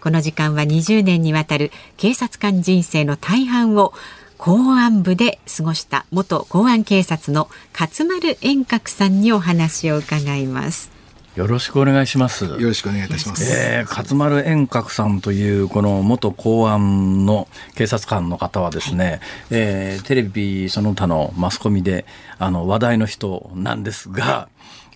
[0.00, 3.92] この時間は20年にわたる警察官人生の大半を
[4.38, 10.96] 公安部で過ごした元公安警察の勝丸円覚さんにお話を伺います
[11.36, 12.46] よろしくお願いします。
[12.46, 13.44] よろしくお願いいたします。
[13.44, 19.20] えー、勝丸円覚さんというこの元公安の警察官の方はですね、はい、
[19.50, 22.06] えー、テレビその他のマスコミで
[22.38, 24.48] あの話題の人なんですが、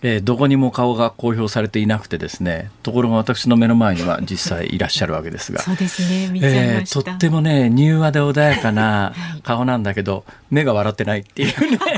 [0.03, 11.79] えー、どこにも顔が公表されていなくてですねところが私の目の前には実際いらっしゃるわけですがそうですね見えー、とってもね柔和で穏やかな顔なんだけど、目が笑ってないっていうね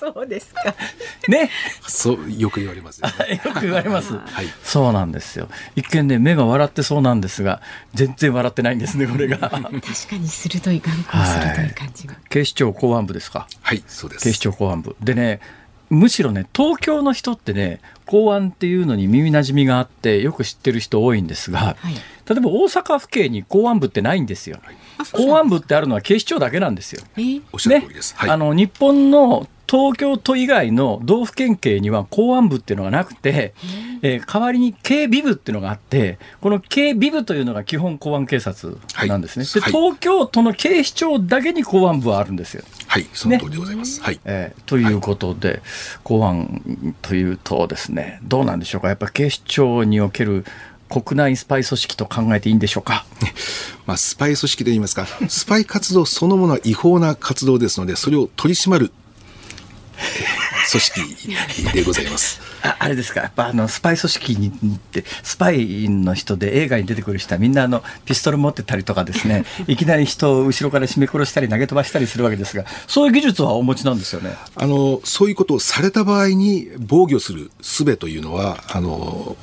[0.00, 0.74] そうですか。
[1.28, 1.50] ね。
[1.86, 3.08] そうよく言われます、ね、
[3.44, 4.14] よく言われます。
[4.14, 4.46] はい。
[4.64, 5.48] そうなんですよ。
[5.76, 7.60] 一見ね目が笑ってそうなんですが、
[7.92, 9.36] 全然笑ってないんですねこれが。
[9.38, 9.70] 確か
[10.18, 13.46] に鋭い眼光鋭い感じが、はい、警視庁公安部ですか？
[13.60, 14.24] はいそうです。
[14.24, 15.40] 警視庁公安部でね。
[15.90, 21.94] むしろね東京の人ってね公安っていうのに耳なじみがあってよく知ってる人多いんですが、はい、
[22.28, 24.58] 例えば大阪府警に公安部ってないんですよ。
[25.12, 27.02] 公安部ってあるのは警視庁だけなんですよ。
[27.16, 28.14] えー、おっしゃる通りです。
[28.14, 33.54] ね、はい、あの日本の東京都以外の道府県警には公安部っていうのがなくて、
[34.02, 42.64] えー、代わりに警備部っていうのがあってこの警備部というのが基本公安警察なんですね、はい、で東京都の警視庁だけに公安部はあるんですよ。
[42.88, 44.20] はいその通りでございます、ね、はい。
[44.24, 45.60] えー、ということで、はい、
[46.02, 48.88] 公安というとですねどうなんでしょうか？
[48.88, 50.44] やっぱ警視庁における
[50.88, 53.04] 国内スパイ組織と考えていいんでしょうか？
[53.86, 58.90] まあ、スパイ組織で言いますか、スパイ活動そのものは違法な活動ですので、それを取り締まる
[60.70, 62.40] 組織でございます。
[62.62, 74.34] ああれですか、やっぱあのスパイ組織にってスパイの人で映画に出てくる人はみんなあのピストル持ってたりとかですね いきなり人を後ろから絞め殺したり投げ飛ばしたりするわけですがそういう技術はお持ちなんですよね。
[74.54, 79.36] あのそういうことをされた場合に防御する術というのはあの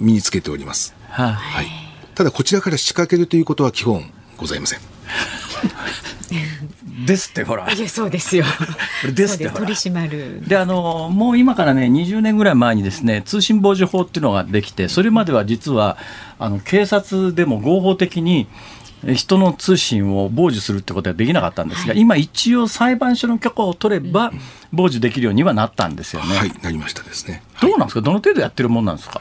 [0.00, 1.66] 身につけております、はあ、はい、
[2.14, 4.80] ただこちらから仕掛けるということは基本ございません
[7.06, 7.70] ですってほら。
[7.72, 8.44] いやそうですよ。
[9.14, 10.46] ですって取り締まる。
[10.46, 15.96] であのもう今からね20年ぐらい前にですね通信傍受法っていうのができてそれまでは実は
[16.38, 18.46] あの警察でも合法的に
[19.04, 24.32] 人の通信を傍受するってことはできなかったんですが、はい、今一応裁判所の許可を取れば
[24.72, 26.36] 傍受できるようにはなったんですよね。
[26.36, 27.42] はい、なりましたですね。
[27.60, 29.20] どうなんですか、どの程度やってるもんなんですか？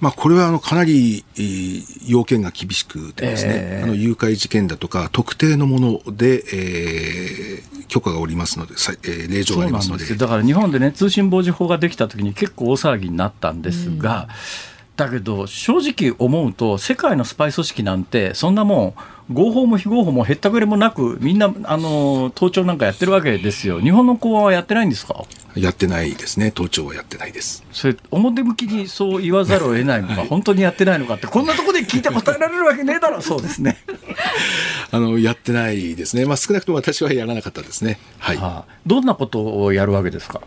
[0.00, 14.28] まあ、これはあのかなり、えー、要件が厳しくてですね、えー、あの誘拐事件だとか特定のもので、えー、許可がおりますので、えー、令状がありますのでだから日本でね通信傍受法ができたときに結構大騒ぎになったんですが。
[14.28, 18.94] うんだけど正直思うと世界のスパイ組織なんてそんなもん
[19.32, 23.80] 合法も非合法もへったくれもなくみんなあの盗聴なんかやってるわけですよ。
[23.80, 25.24] 日本の公安はやってないんですか？
[25.56, 26.50] やってないですね。
[26.50, 27.64] 盗聴はやってないです。
[27.72, 33.20] それ表向きにそう言わざるを得ないのか、はい、本当にやってないのかってこんなところで聞いて答えられるわけねえだろ。
[33.20, 33.78] そうですね。
[34.92, 40.40] あのやってないですね、まあ、少なくとも私はやらなかったですね、はい、はあ、どんなことをやるわけですか、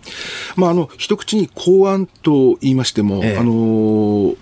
[0.56, 4.36] まあ、あの一口に公安と言いましても、ええ、あの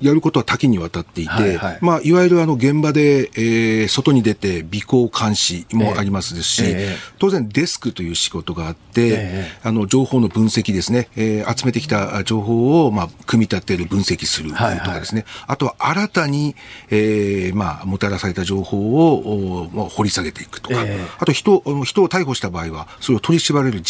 [0.00, 1.78] やることは多岐にわたっていて、はいはい。
[1.80, 16.54] まあ、いわゆるあの現場で、えー、外に出て尾行監視もありますですし、えー、当然デスクという仕事があって、えー、あの情報の分析ですね、えー、集めてきた情報を、まあ、組み立てる、分析するとかですね、はいはい、あとは新たに、
[16.90, 23.82] えーまあ、もたらされた情報をお、まあ、掘り下げていくとか、えー、あと人人を逮捕した場合は、それを取り調べる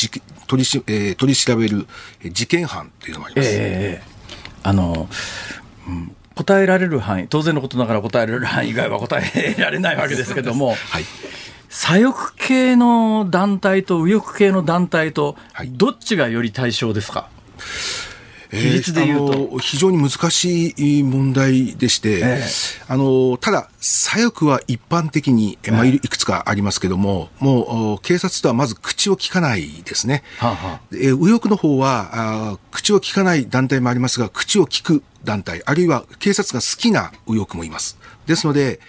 [0.46, 1.86] 取りし、えー、取り調べる
[2.24, 3.48] 事件犯というのもあります。
[3.52, 4.20] えー
[6.35, 11.05] 答えられる範囲当然のことながら答えられる範囲以外は答えられないわけですけども、 はい、
[11.68, 15.37] 左翼系の団体と右翼系の団体と、
[15.68, 17.29] どっちがより対象ですか、
[18.50, 30.22] 比率でいうと、えー、非常に難しい問題でして、えー、あのただ、左翼は一般的に、まあ、いくつかありますけども、もう警察とはまず口を聞かないですね。
[30.38, 37.98] はあはあ、えー、右翼の方はあ口を聞かない団体もありますが、口を聞く団体、あるいは警察が好きな右翼もいます。
[38.26, 38.80] ですので、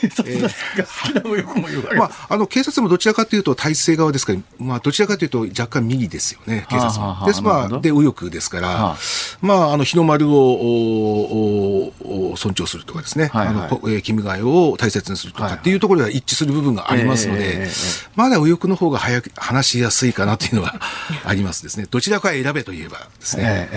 [0.00, 7.06] 警察が好きな右翼もいるわけまあ、あの警察もどちらかというと体制側ですから、まあ、どちらかというと若干右ですよね、警察も。
[7.06, 8.96] はあはあ、です、まあ、で、右翼ですから、はあ、
[9.40, 11.92] まあ、あの日の丸を
[12.36, 17.68] 尊重するとかですね、はいはい、あの君が代を大切にするとかっていうところでは一致する部分がありますので、はいはい、
[18.16, 20.80] まだ右翼の方が早く話しやすいかなというのは
[21.24, 21.86] ありますですね。
[21.90, 23.68] どちらか選べといえばですね。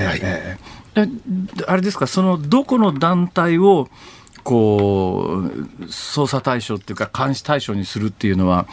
[0.95, 1.09] はい、
[1.67, 3.87] あれですか、そのどこの団体を
[4.43, 5.41] こ
[5.79, 8.65] う捜査対象っていうか監視対象にするっていうのは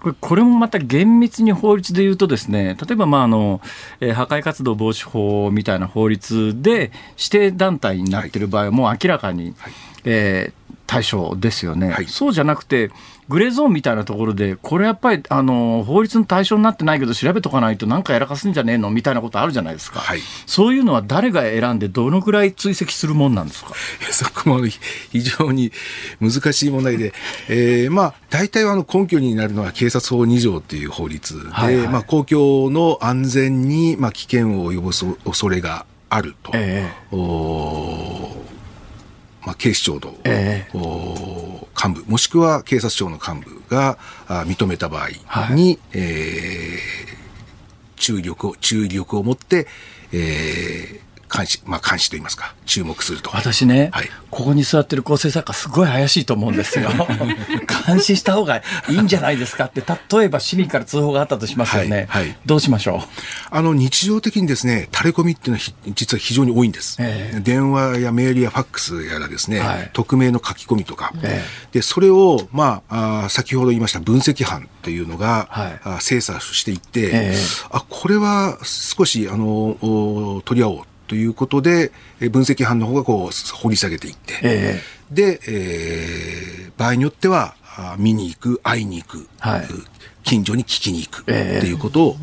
[0.00, 3.60] これこれもまた厳密に法律で言うとですね例えばまああの、
[4.00, 9.72] えー、破壊活動防止法みたいな法律で指定団体になっている場合はもう明らかに、はい、
[10.04, 12.90] えー、対象ですよね、はい、そうじゃなくて
[13.28, 23.74] グレーゾーンみたいなところで、これやっぱりあの法律の対象になってないけど、調べとかないと、なんかやらかすんじゃねえのみたいなことあるじゃないですか、はい、そういうのは誰が選んで、どのぐらい追跡するもんなんですか？
[24.10, 25.72] そこも非常に
[26.22, 27.12] 難しい問題で、
[27.50, 36.52] えーまあ、大体はあの根拠になるのは警察法2条という法律で、はいはい、まあ、公共の安全にまあ危険を及ぼす恐れがあると。
[36.54, 38.48] えー
[39.48, 43.96] まあ、警視庁の、えー、幹部、もしくは警察庁の幹部が
[44.28, 49.66] 認めた場合に、はい、えー、注意力を、注意力を持って、
[50.12, 51.00] えー、
[51.34, 53.30] 監視、まあ監視と言いますか、注目すると。
[53.34, 56.90] 私ね、はい、ここに座ってる構成作家すごい怪しいと思うんですよ。
[57.86, 62.06] 監視した方がいいんじゃないですかって、例えば市民から通報があったとしますよね。
[62.08, 63.08] はい、はい、どうしましょう？
[63.50, 66.96] あの、日常的にですね、垂れ込みっていうのは実は非常に多いんです。
[67.00, 71.12] えー、電話やメールやファックスやらですね、はい、匿名の書き込みとか。
[71.22, 80.82] えー、で、それを、まああ、先ほど言いました分析班というのが、はい、あ精査していって、えー、あ、これは少し、あの、取り合おう。
[81.08, 81.90] ということで、
[82.20, 87.56] 分析班の方がこう掘り下げていって、えー、で、えー、場合によっては、
[87.96, 89.68] 見に行く、会いに行く、はい、
[90.22, 91.32] 近所に聞きに行くって
[91.66, 92.16] いうことを、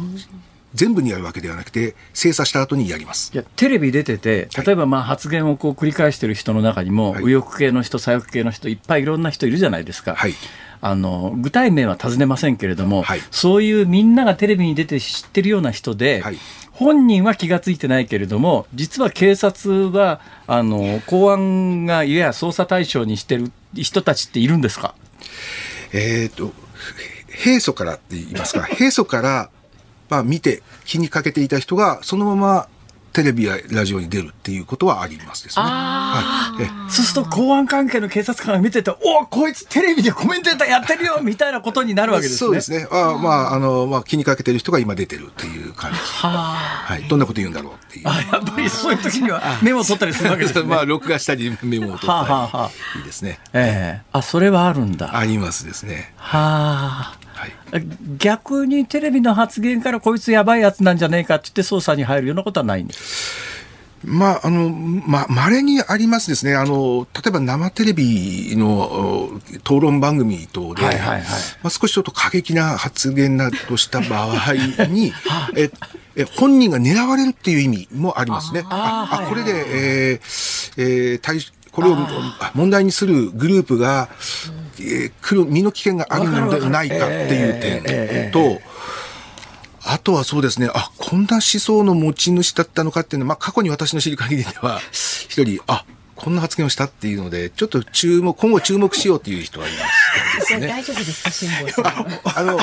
[0.74, 3.32] 全部にやるわけではなくて、精査した後にやります。
[3.34, 10.15] いやテレビ出てて、例えばまあ発言をこう繰り返している人の中にも、はい、右翼系の人、左翼系の人、いっぱいいろんな人いるじゃないですか。
[10.15, 10.34] はい
[10.81, 16.38] あの具体名は尋ねませんけれども、はい、そういうみんながテレビに出て知ってるような人で、はい、
[16.71, 24.93] 本人は気が付いてないけれども、実は警察は、あの、公安がいや捜査対象にしてる人たちっているんですか？
[25.93, 26.53] えっ、と、
[27.43, 29.49] 平素からって言いますか、平素から、
[30.09, 32.67] まあ見て気にかけていた人が、そのまま
[33.15, 35.63] テレビやラジオに出るっていうことはありますですね。
[35.65, 42.37] はい、そうすると公安関係の警察官が見てて、おこいつテレビでコメンテーターやってるよみたいなことになるわけですね。
[42.39, 42.87] そうですね。
[42.92, 45.98] あまあ、あの、まあ、気にかけてる人が今出てるっていう感じ。
[45.98, 47.08] はい。
[47.08, 48.08] どんなこと言うんだろうっていう。
[48.10, 50.67] あやっぱりそういう時にはメモを取ったりするわけですね。
[50.67, 53.00] まあ、録画したりメモを取ったり。
[53.00, 53.39] いいですね。
[53.54, 55.17] ええー、あ、それはあるんだ。
[55.17, 56.13] ありますですね。
[56.17, 57.25] はあ。
[57.36, 63.56] はい、逆にテレビの発言からこいつやばいやつなんじゃねえかって言って捜査に入るようなことはないんです
[64.06, 66.56] まあ、あの、ま、稀にありますですね。
[66.56, 69.31] あの、例えば生テレビの
[69.63, 74.54] 討論番組等で、はいはいはい、まあ、少しちょっと過激な発言などした場合
[74.88, 75.12] に、
[75.58, 75.71] え、
[76.15, 78.63] え、本人が狙われるっていう意味もありますね。
[78.69, 79.52] ああ、これで、
[80.13, 81.40] えー、えー、対
[81.71, 81.98] これを
[82.54, 84.08] 問題にするグループが、
[84.80, 88.62] えー、来る身の危険があるのではないかっていう点と、
[89.84, 100.67] あとはそうですね、あ、こんな思想の持ち主だったのかっていうのは、まあ、過去に私の知る限りでは、一人、あ、こんな発言をしたっていうので、ちょっと注目、今後注目しようという人はいます、ね。
[100.67, 101.85] 大丈夫ですか、辛坊さん。
[102.35, 102.59] あの、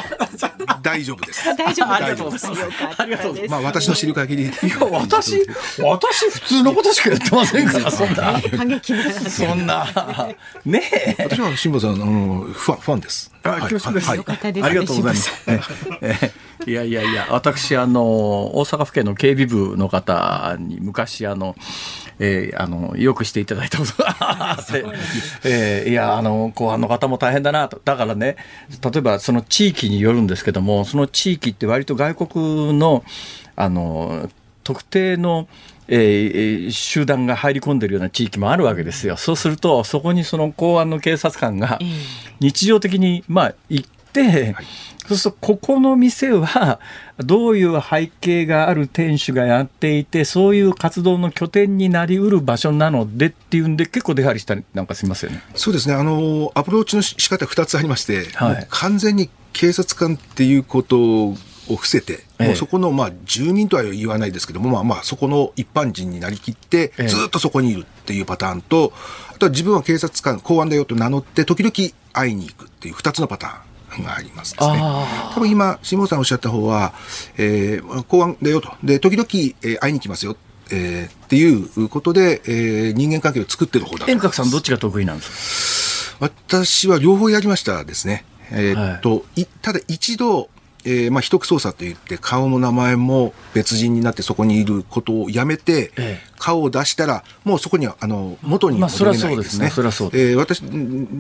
[0.82, 1.44] 大丈夫です。
[1.57, 2.46] 大丈夫大丈夫です。
[2.98, 3.50] ありがとうございます。
[3.50, 4.44] まあ、私の知る限り。
[4.44, 4.53] いや、
[4.90, 5.46] 私、
[5.78, 8.40] 私普通のことしかやってませんから、 そんな。
[8.57, 9.12] 過激な。
[9.30, 9.86] そんな。
[10.64, 10.82] ね
[11.18, 11.22] え。
[11.24, 13.30] 私は辛坊さん、あの、ファン、ファンです。
[13.42, 14.11] あ、恐縮です。
[14.11, 15.30] ありがとうございます。
[16.67, 21.57] いやいやいや、私、あの、大阪府警の警備部の方に昔、あの、
[22.19, 24.03] えー、あのよくしていただいたこと。
[24.03, 24.85] があって、
[25.45, 27.81] えー、いやあの公安の方も大変だなと。
[27.85, 28.37] だからね
[28.71, 33.05] 例えばその地域によるんですけどもその地域って割と外国の
[33.57, 34.31] あの
[34.63, 35.49] 特定の
[35.89, 39.17] えー、集団が入り込んでるような地域もあるわけですよ。
[39.17, 41.81] そうすると、そこにその公安の警察官が
[42.41, 44.67] 日常的に、まあ、行って、はい
[45.09, 46.80] そうするとここの店は
[47.18, 55.42] どういう背景がある店主がやっていてそういう活動の拠点になりうる場所なのでっていうんで結構出入りしたりなんかしますよね。
[55.55, 55.94] そうですね。
[55.94, 61.36] あのアプローチの仕方2つありまして、はい、完全に警察官っていうことを
[61.68, 68.92] 伏せて、ええ、もうそこの、まあ、住民とは言わないですけども、まあ、まあ、そこの一般人になりきって、ずっとそこにいるっていうパターンと、
[69.34, 73.72] あとは自分は警察官、公安だよと名乗って、時々会いに行くっていう2つのパターン。
[74.01, 74.80] がありますですね。
[75.34, 76.95] 多分今、辛坊さんおっしゃった方は、
[77.36, 78.72] えー、公安だよと。
[78.82, 79.26] で、時々、
[79.62, 80.36] えー、会いに来ますよ。
[80.70, 86.30] えー、っていうことで、えー、人間関係を作ってる方だ遠隔さんどっちが得意なんですか？
[86.53, 88.24] 私は両方やりましたですね。
[88.51, 90.49] えー、っと、はい、ただ一度、
[90.84, 99.66] えー、まあ、秘匿捜査といって顔も名前も別人になってそこにいることをやめて、ええ、顔を出したらもうそこにはあの元に戻れないですね。
[99.66, 100.30] まあ、それはそうですね。
[100.30, 100.61] えー、私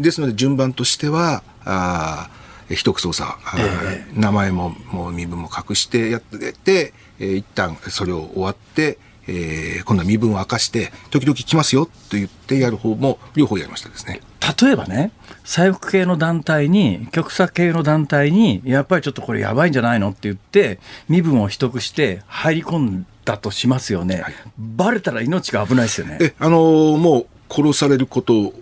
[0.02, 2.30] ですので順番としてはあ
[2.74, 14.20] 秘匿捜査、えー、名前ももう身分も隠してやってて、えー、一旦それを終わって、えー、今度は身分を明かして時々来ますよと言ってやる方も両方やりましたですね。
[14.60, 15.12] 例えばね、
[15.44, 24.22] 左翼系の団体に、極左系の団体に、やっぱりちょっとこれやばいんじゃないのって言って、身分を秘匿して入り込んだとしますよね。
[24.22, 26.18] はい、バレたら命が危ないですよね。
[26.20, 28.52] え、あのー、もう殺されること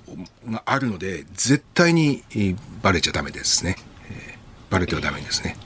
[0.50, 2.22] があるので、絶対に
[2.82, 3.76] バレちゃダメですね。
[4.70, 5.56] バレてはダメですね。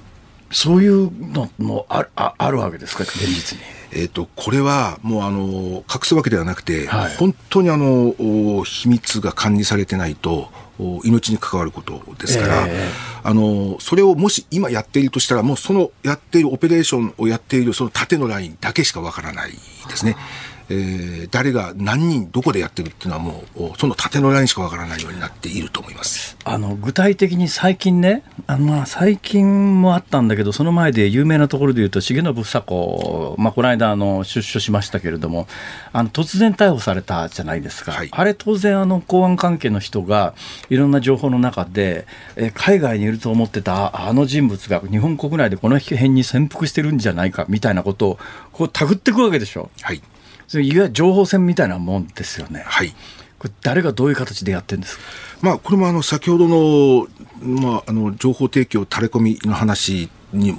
[0.51, 3.65] そういうのもあああるわけですか、現実に。
[3.97, 8.13] えーと、これはもうあの隠すわけではなくて、はい、本当にあの
[8.65, 10.51] 秘密が管理されてないと
[11.05, 20.17] 命に関わることですから、えー、あのそれをもし今やっているとしたらもうそのやっているオペレーションをやっているその縦のラインだけしかわからないですね。
[20.71, 26.37] えー、誰が何人どこでやってるっていうのはもうその縦のラインしかわからないようになっていると思います。
[26.45, 35.47] あの具体的に最近ねあのまあ最近もあったんだけどその前で有名なところでいうと重信房子、まあ、この間あの出所しましたけれども
[35.93, 40.35] あの突然逮捕されたじゃないですか、はい、あれ当然あの公安関係の人が
[40.71, 42.07] いろんな情報の中で、
[42.37, 48.19] え海外にいると思ってたあの人物が日本国内でこの辺に潜伏してるんじゃないかみたいなことを
[48.53, 49.71] こう手繰っていくわけでしょ。
[49.83, 50.03] はい
[50.47, 52.65] それいわゆる情報戦みたいなもんですよね。
[52.67, 52.95] はい。
[53.39, 55.03] これ誰がどういう形でやってるんですか？
[55.43, 57.07] まあこれもあの先ほどの
[57.41, 60.59] まああの情報提供垂れ込みの話に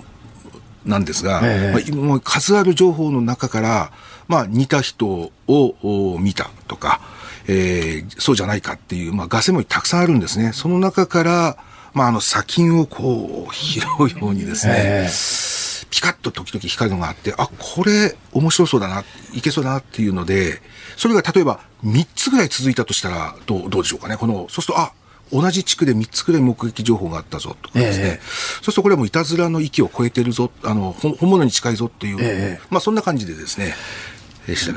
[0.86, 3.92] なんですが、えー、まあ、数ある情報の中から、
[4.28, 7.02] まあ、似た人を見たとか、
[7.48, 10.52] えー、そうじゃないかっていう、まあ、ガセもたくさんあるんですね。
[10.54, 11.58] その中から、
[11.96, 20.62] まあ、あの、砂金をこう、拾うようにですね、えーピカッと時々光るのがあって、あ、これ面白そうだな、いけそうだなっていうので、
[20.98, 24.18] それが例えば3つぐらい続いたとしたらどう、どうでしょうかね。
[24.18, 24.94] この、そうすると、あ、
[25.32, 32.60] 同じ地区で3つぐらい目撃情報があったぞとかですね、えそうするとこれはもういたずらの域を超えてるぞ、あの本物に近いぞっていう、え。
[32.70, 33.74] まあそんな感じでですね、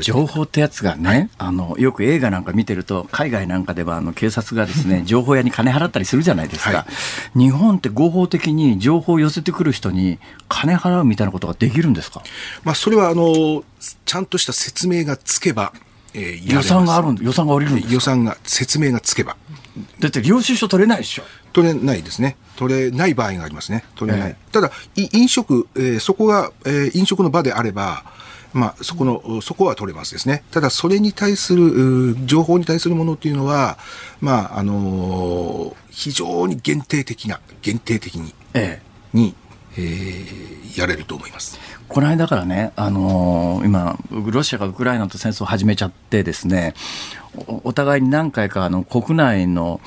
[0.01, 6.87] 情報ってやつがね、あのよく映画なんか見てると海外なんかではあの警察がですね 情報屋に金払ったりするじゃないですか、は
[7.37, 12.23] い、日本って合法的に情報を寄せてくる人に金払うみたいなことができるんですか、
[12.65, 13.63] まあ、それはあの
[14.05, 15.73] ちゃんとした説明がつけば、
[16.15, 19.37] えー、予算がある予算が降りるんです予算が説明がつけば。
[20.01, 21.23] だって領収書取れないでしょ。
[21.53, 22.37] 取れないですね。
[22.57, 23.85] 取れない場合がありますね。
[23.95, 24.31] 取れない。
[24.31, 28.05] えー、ただ、飲食、えー、そこが、えー、飲食の場であれば、
[28.53, 30.43] まあ、そこの、そこは取れますですね。
[30.51, 33.79] ただ、それに対する、情報に対するものっていうのは、
[34.21, 39.35] まあ、あのー、非常に限定的な、限定的に、ええに、
[39.77, 41.59] えー、やれると思います。
[41.89, 46.75] この間からね、あのー、今、ロシアがウクライナと戦争を始めちゃってですね、
[47.65, 49.81] お互いに何回かあの国内の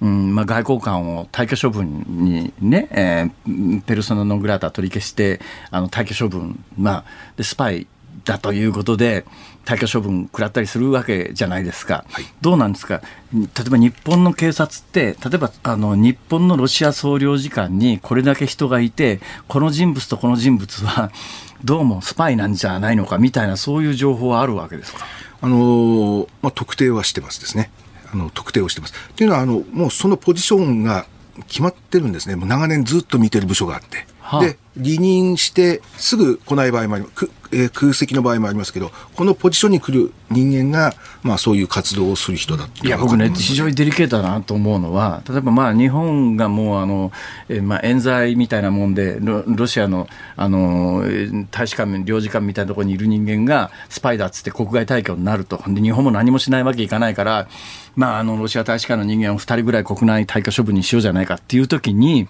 [0.00, 5.40] うんまあ、外交官を退去処分にね、えー、ペルソナ・ノン・グラータ取り消して
[5.70, 7.04] あの退去処分、まあ、
[7.36, 7.86] でスパイ
[8.24, 9.24] だということで
[9.64, 13.02] 退去処分食らったりするわけじゃないですか、はい、どうなんですか？
[13.34, 21.10] 例えば日本の警察って例えばあの日本のロシア総領事館にこれだけ人がいてこの人物とこの人物は
[21.64, 25.04] どうもスパイなんじゃないのかみたいなそういう情報はあるわけですか？
[25.42, 27.70] あのまあ、特定はしてますですね。
[28.12, 28.94] あの特定をしてます。
[29.16, 31.06] というのはあのもうそのポジションが
[31.48, 32.36] 決まってるんですね。
[32.36, 34.06] もう長年ずっと見てる部署があって。
[34.26, 47.12] はあ、で離任してすぐ来ない場合もあります、えー、空席の場合もありますけど、このポジションに来る人間が、まあ、そういう活動をする人だいや、僕ね、非常にデリケートだなと思うのは、例えばまあ日本がもうあの、
[47.48, 51.04] えー、まあ冤罪みたいなもんで、ロロシアのあの
[51.50, 57.48] 大使館、領事館みたいなところにいる人間がスパイだっつって国外退去になると、で日本も何もしないわけいかないから、
[57.94, 62.28] まあ、あのロシア大使館の人間を2人ぐらい国内退去処分にしようじゃないかっていうときに、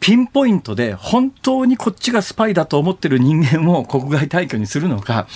[0.00, 5.28] ピンポイントで本当にこっちがスパイだと思ってる人間を国外退去にするのか、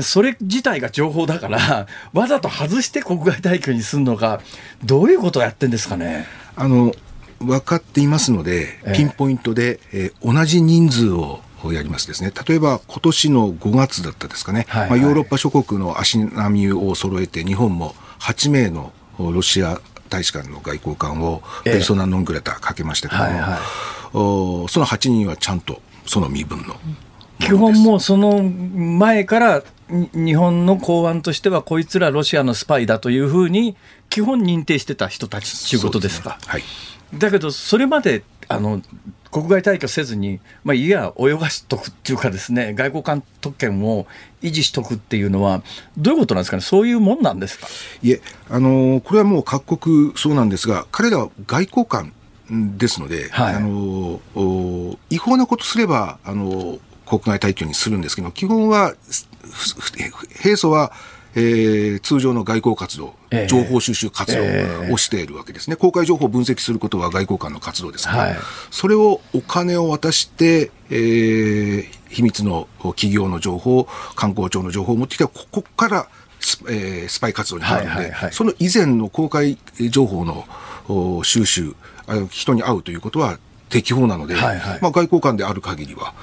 [0.00, 4.40] それ自体が情報だから、わざと外して国外退去にするのか、
[4.84, 6.26] どういうことをやってんですかね？
[6.56, 6.92] あの
[7.38, 12.32] 分かっていますので、ピンポイントで、えー、同じ人数をやりますですね。
[12.46, 26.76] 例えば今年の5月だったですかね、はいはい、まあ、ヨーロッパ諸国の足並みを揃えて日本も8名のロシア大使館の外交官をペルソナ・ノングレタかけましたけども、はいはい、おその8人はちゃんとその身分の。
[27.38, 33.76] 基本もその前から日本の公安としてはこいつらロシアのスパイだというふうに
[34.10, 36.38] 基本認定してた人たちということですか。
[36.40, 36.62] すねはい、
[37.14, 38.82] だけどそれまであの
[39.30, 44.06] 国外退去せずに、まあ、いや泳がしとくっていうかですね外交官特権を
[44.42, 45.62] 維持しとくっていうのは
[45.96, 46.62] どういうことなんですかね？
[46.62, 47.68] そういうもんなんですか？
[48.02, 52.12] いえあのこれはもう各国そうなんですが彼らは外交官
[52.50, 54.20] ですので、はい、あの
[55.10, 58.94] 違法なことすればあの国外退去にするんですけど基本は
[60.42, 60.92] 平素は
[61.34, 68.36] えー、通常の外交活動、えー、情報収集活動をしているわけですね、公開情報を分析することは外交官の活動ですから、はい、
[68.70, 73.86] それをお金を渡して、えー、秘密の企業の情報、
[74.16, 76.08] 観光庁の情報を持ってきたら、ここから
[76.40, 79.58] ス,、えー、スパイ活動に入るので、はいはいはい、その以前の公開
[79.90, 80.44] 情報の
[81.24, 81.74] 収集、
[82.30, 83.38] 人に会うということは
[83.68, 86.14] 適法なので、はいはい、まあ、外交官である限りは、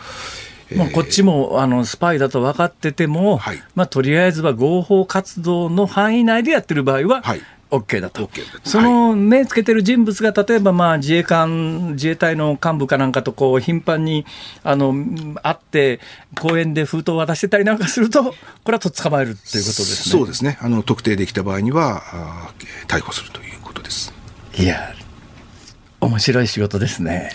[0.76, 7.42] まあ、こっちもあのスパイだと分かってても、はい、まあ、とりあえずは合法活動の範囲内でやってる場合は、はい。
[7.72, 8.30] OK だと、
[8.64, 14.26] その目つけてる人物が例えばまあ自衛官、自衛隊の幹部かなんかとこう頻繁に
[14.64, 14.94] あの
[15.42, 16.00] 会って、
[16.40, 18.34] 公園で封筒を渡してたりなんかすると、こ
[18.68, 20.20] れはと捕まえるということですね。
[20.20, 20.58] そうですね。
[20.62, 22.54] あの、特定できた場合にはあ、
[22.88, 24.14] 逮捕するということです。
[24.58, 24.94] いや、
[26.02, 27.32] 面白い仕事ですね。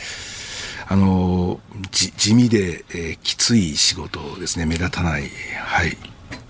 [0.89, 1.61] あの
[1.93, 4.67] 地味で、えー、きつい仕事ですね。
[4.67, 5.31] 目立たない。
[5.59, 5.97] はい。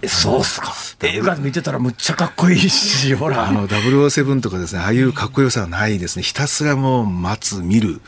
[0.08, 0.72] そうっすか。
[1.02, 3.48] 映画見てたらむっちゃかっこいいし ほら。
[3.48, 6.22] あの007とかですねああいうかっこよさはないですね。
[6.22, 8.00] ひたすらもう待つ見る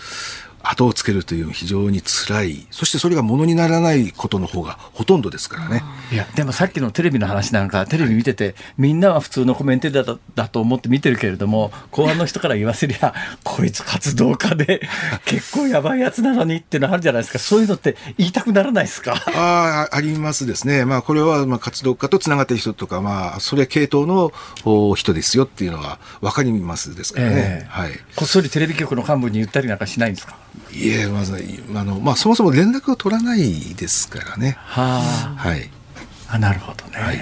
[0.62, 2.66] 後をつけるという非常に辛い。
[2.70, 5.82] そしてそれがものにならないことの方がほとんどですからね。
[6.12, 14.80] いやでもさっきのテレビの話なんかテレビ見ててみんなは普通のコメンテーターだと思って見てるけれども公安の人から言わせりゃ こいつ活動家で
[15.24, 17.38] 結構やばいやつなのにっていうのあるじゃないですか。
[17.38, 19.14] そういうのって言いたくならないですか？
[19.34, 20.84] あありますですね。
[20.84, 24.32] まあこれはまあ活動家とつながってる人とかまあそれ系統の
[24.94, 30.36] 人ですよっていうのは分かりますですからね、えー、はい、こっそりテレビ局の幹部に言ったりなんかしないんですか？
[30.72, 31.36] いえ、まず、
[31.74, 34.56] あの、まあ、そもそも連絡を取らないですからね。
[34.58, 35.48] はあ。
[35.48, 35.68] はい。
[36.28, 36.98] あ、なるほどね。
[36.98, 37.18] はい、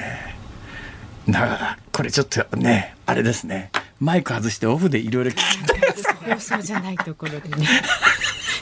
[1.28, 3.70] だから、これちょっとね、あれですね。
[3.98, 5.80] マイク外してオフでいろいろ聞きたい。
[6.34, 7.66] 放送じゃないところでね。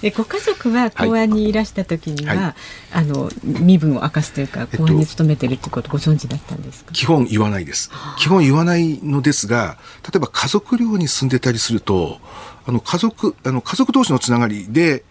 [0.02, 2.54] えご家族は公安にいらした時には、はい、
[2.92, 7.90] あの身分を明かすというか公安に勤めてるってことご存知だったんですか、基本言わないです。
[8.18, 12.20] 基本言わないのですが、例えば家族寮に住んでたりすると、
[12.66, 15.02] あの家族あの家族同士のつながりで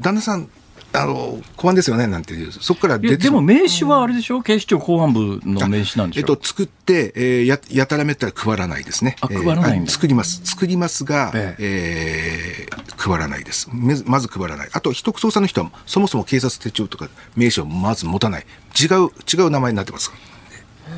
[0.00, 0.48] 旦那さん
[0.94, 9.16] あの公安ですよねなんていう、そこから出てでも名刺はあれでしょ、警視庁公安部の名刺なんでしょ、えっと、作って、えー、ややたらめったら配らないですね。
[9.20, 12.66] あ配らないえー、作ります、作りますが、ええ。
[12.70, 13.70] ー、配らないです。
[14.04, 14.68] まず配らない。
[14.72, 18.46] あと、秘匿捜査の人は、そもそも警察手帳とか名刺をまず持たない、
[18.78, 20.12] 違う違う名前になってます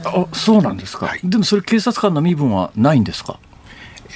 [0.05, 3.39] あそうなんですか、はい、でもそれ、警察官の身分はないんですか？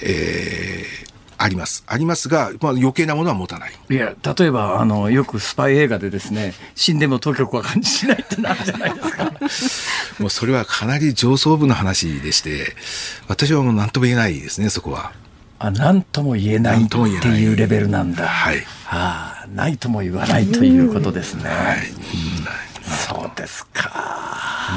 [0.03, 1.08] えー、
[1.39, 1.85] あります。
[1.87, 3.73] ありますが、まあ、余計なものは持たない。
[3.89, 9.33] いや、例えば、あの、よくスパイ映画でですね、死んでも当局は感じしないってなるじゃないですか。
[10.19, 12.75] もうそれはかなり上層部の話でして、
[13.29, 15.13] 私はもう何とも言えないですね、そこは。
[15.61, 18.27] あ、何とも言えないっていうレベルなんだ。
[18.27, 18.59] はい。
[18.85, 21.49] はあ、ないとも言わないということですね。
[21.49, 21.79] はい。
[22.89, 24.17] そうですか。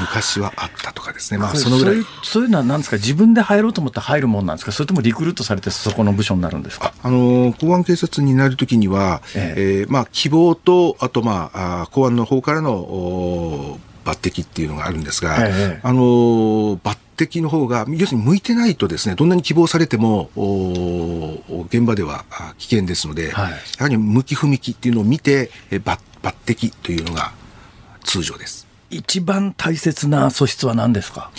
[0.00, 1.96] 昔はあったとかですね、まあ、そのぐらい。
[2.22, 6.94] そういうのはなんですか、自分で入ろうと思って入るもんなんですか、それともリクルートされて、そこの部署になるんですか？
[7.02, 9.80] あの公安警察になるときには、ええ。
[9.82, 16.78] えー、まあ、希望と、あと、まあ、公安の方からの抜擢っていうのがあるんですが、ええ、あの抜
[17.16, 20.30] 擢の方が、要するに向いてないとですね、どんなに希望されても、
[21.68, 22.24] 現場では
[22.58, 27.32] 危険ですので、はい、やはり向き不向きっていうのを見て、抜抜擢というのが
[28.04, 28.66] 通常です。
[28.90, 31.30] 一番大切な素質は何ですか？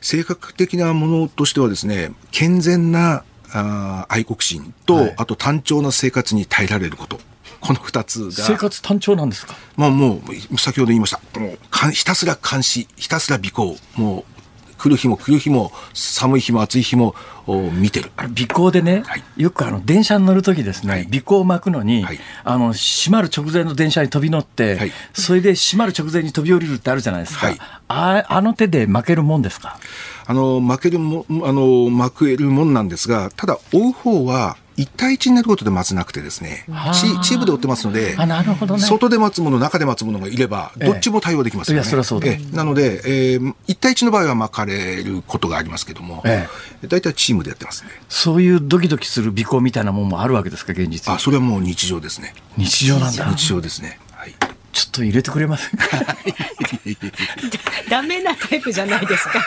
[0.00, 7.18] 性格的なものとしてはですね、健全なあ愛国心と、はい、あと単調な生活に耐えられること。
[7.60, 8.30] この二つが。
[8.30, 9.54] 生活単調なんですか？
[9.76, 10.20] まあも
[10.52, 11.20] う、先ほど言いました。
[11.40, 13.76] もうひたすら監視、ひたすら尾行。
[13.96, 14.35] もう
[14.78, 17.14] 来る日も来る日も寒い日も暑い日も
[17.46, 18.10] 見てる。
[18.18, 27.54] 尾行でね、はい、よくあの電車に乗る時ですね、はい、尾行を巻くのに、はい、あの閉まる直前の電車に飛び乗って、それで閉まる直前に飛び降りるってあるじゃないですか、
[27.88, 29.78] ああの手で負けるもんですか？
[30.26, 41.80] あの負けるもあの負けるもんなんですがただ追う方は一対一になることで待つなくてですね、チチームで追ってますので、なるほどね、外で待つもの、中で待つものがいれば、どっちも対応できますよね。
[41.80, 42.28] ええ、いや、そりゃそうだ。
[42.28, 43.00] えなので、
[43.34, 46.46] えー、一対一の場合は巻かれることがありますけども、え
[46.82, 47.90] え、大体チームでやってますね。
[48.08, 52.34] そういうドキドキする尾行みたいなものもあるわけですか、現実あ、それはもう日常ですね。
[52.56, 53.24] 日常なんだ。
[53.30, 53.98] 日常ですね。
[54.12, 54.34] はい。
[54.76, 55.86] ちょっと入れてくれませんか？
[57.88, 59.40] ダメなタイプじゃないですか。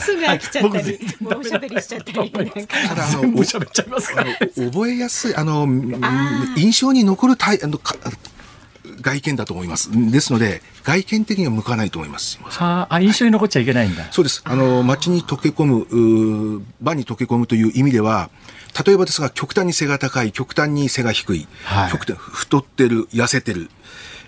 [0.00, 2.30] すぐ飽きちゃったり、もうおしゃべりしちゃったり。
[2.30, 4.22] ただあの、おしゃべっちゃいますか
[4.56, 5.66] 覚えやすい、あの、
[6.56, 7.80] 印象に残るタイ、あの、
[9.00, 9.88] 外見だと思います。
[10.10, 12.38] ですので、外見的には向かないと思います。
[12.42, 14.08] はあ、印象に残っちゃいけないんだ。
[14.10, 14.42] そうです。
[14.44, 18.28] あの、街に溶け込む、場に溶け込むという意味では、
[18.86, 23.70] 例えばですが、極端に背が高い、極端に背が低い、はい、極端太ってる、痩せてる、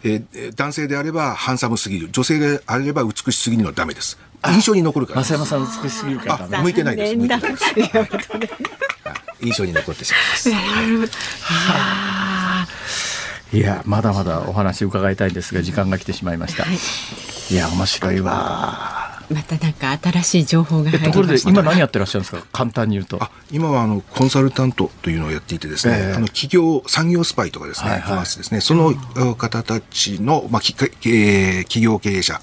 [0.05, 4.19] えー、男性であればハンサムすぎる、女性であれば美しすぎるのはダメです。
[4.47, 5.23] 印象に残るから。
[5.23, 6.63] 増山さん美しすぎるから。
[6.63, 7.17] 向いてないです。
[7.17, 7.65] 向いてないです。
[9.41, 11.17] 印象に残ってしまいます。
[13.53, 16.65] いやまだまだお話伺いたいんですが時間が来てしまいました。
[16.65, 16.77] はい、
[17.55, 19.12] いや面白いわ。
[19.31, 22.47] またなんか新しい情報が入りましところで今何やってらっしゃるんですか？
[22.53, 23.21] 簡単に言うと。
[23.51, 28.61] 今はあのコンサルタントというのをやっていてですね、えー、あの企業産業スパイとかですね、はいはい、ますですね。
[28.61, 28.95] その
[29.35, 32.41] 方たちの、まあ、きえー、企業経営者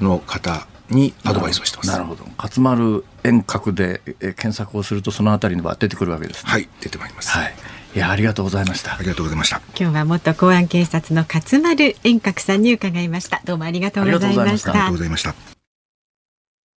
[0.00, 1.90] の方にアドバイスをしてます。
[1.90, 2.24] なるほど。
[2.36, 7.54] 勝丸遠隔で、え検索をするとそのあたりのは出てくるわけです、ね、はい出てまいります、はい。
[7.94, 8.94] いやありがとうございました。
[8.94, 9.60] ありがとうございました。
[9.78, 13.40] 今日は元公安警察の勝丸遠隔さんに伺いました。
[13.44, 14.70] どうもありがとうございました。
[14.70, 15.34] ありがとうございました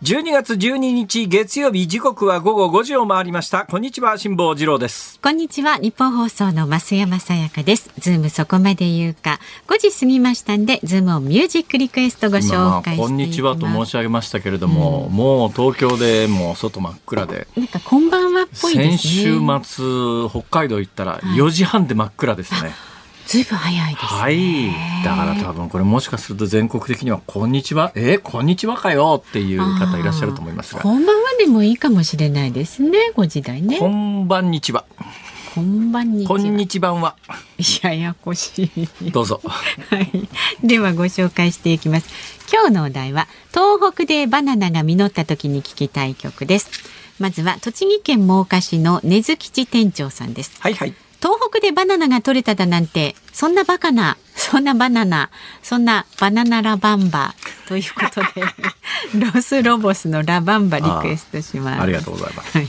[0.00, 3.66] 12月12日月曜日時刻は午後5時を回りました。
[3.66, 5.18] こんにちは辛坊治郎です。
[5.20, 7.90] こんにちはニッポン放送の増山さやかです。
[7.98, 9.40] ズームそこまで言うか。
[9.66, 17.48] 5時過ぎましたんでズームオンミュージックリクエストご紹介こんにちはと申し上げましたけれども、うん、もう東京でもう外真っ暗で。
[17.56, 18.98] なんかこんばんはっぽいですね。
[18.98, 22.70] 先週末北海道行ったら4時半で真っ暗ですね、はい
[23.28, 25.04] ずいぶん早いです、ね、はい。
[25.04, 30.80] だから多分これもしかすると全国的にはこんにちは、えー、こんにちはかよっていう方いらっしゃると思いますが。
[30.80, 33.78] こんばんはでもいいかもしれないですね、ご時代ね。
[33.78, 34.86] こんばんにちは。
[35.54, 37.16] こんばんにこんにちばんは。
[37.82, 38.70] ややこし
[39.02, 39.10] い。
[39.10, 39.42] どうぞ。
[39.44, 40.66] はい。
[40.66, 42.08] ではご紹介していきます。
[42.50, 46.70] 今日のお題は東北でバナナが実った時に聞きたい曲です。
[47.18, 50.56] まずは栃木県真岡市の根津吉店長さんです。
[50.60, 50.94] はいはい。
[51.20, 55.30] 東北でバナナが取れただなんてそんなバカな そんなバナナ
[55.62, 57.34] そんなバナナラバンバ
[57.66, 58.44] ということで
[59.34, 61.82] ロスロボスのラバンバリクエストします。
[61.82, 62.68] ありがとうございます、はい、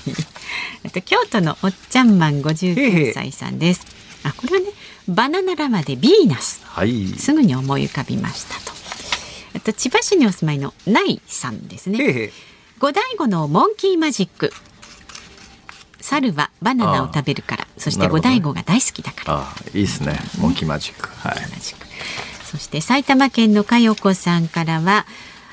[0.86, 3.86] あと京都のおっちゃんマン59歳さんです。
[4.24, 4.72] あこれはね
[5.08, 8.72] バナナラマでビーナス、はい、すぐに思い浮かびましたと。
[9.56, 12.32] あと千葉市にお住まいのナイさんですね。
[12.80, 14.54] 五醍醐のモンキーマジック。
[16.02, 19.39] 猿はバナナを食べるからそして五醍醐が大好きだから。
[19.39, 20.19] あいいですね。
[20.38, 21.36] モンキーマジック、はい、
[22.43, 25.05] そして埼玉県の佳代子さんからは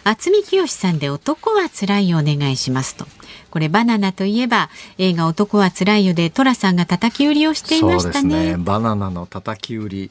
[0.04, 3.06] 渥美清さんで男はつらいお願いしますと。
[3.50, 10.10] これバナナといえば映画男はつらいよで寅さんが叩き売りをしていましたね、ね、バナナの叩き売り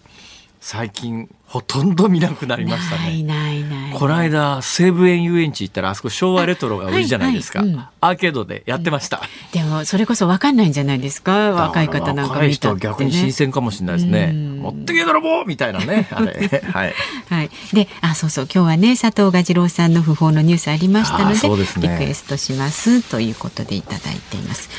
[0.68, 3.22] 最近ほとんど見なくなりましたね。
[3.22, 7.60] ないないこの間西武園遊園地行ったらあそこ昭和レトロが売りじゃないですか。
[7.60, 9.22] はいはいうん、アーケードでやってました、
[9.54, 14.34] うん、でもそれこそわかんないんじゃないですか若い方なんか見た、ね、逆に新鮮かもしれないですね。
[14.34, 16.34] 持ってけ泥棒みたいなねあれ
[16.74, 16.94] はい。
[17.30, 17.52] はい。
[17.72, 24.72] であそうそう今日はね佐藤蛾次郎さんの訃報のニュースありましたので、ね、リクエストしますということでいただいています。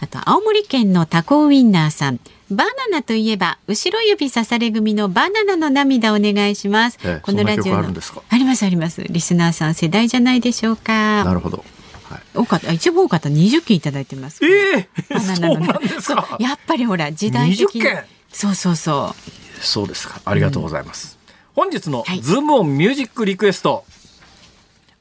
[0.00, 2.20] あと青森県のタコウインナーさん。
[2.50, 6.98] バナナといえば後ろ指刺され組のバナナの涙お願いします。
[7.04, 9.02] ええ、このラジオありますあります。
[9.02, 11.24] リスナーさん世代じゃないでしょうか。
[11.24, 11.64] なるほど。
[12.04, 14.44] はい、多かった一番多かった二十件いただいてます。
[14.44, 17.82] ええー、バナナのそうやっぱりほら時代的に
[18.30, 19.62] そうそうそう。
[19.62, 20.20] そうですか。
[20.24, 21.18] ありがとうございます。
[21.56, 23.84] うん、本日のズームオンミュージックリクエスト。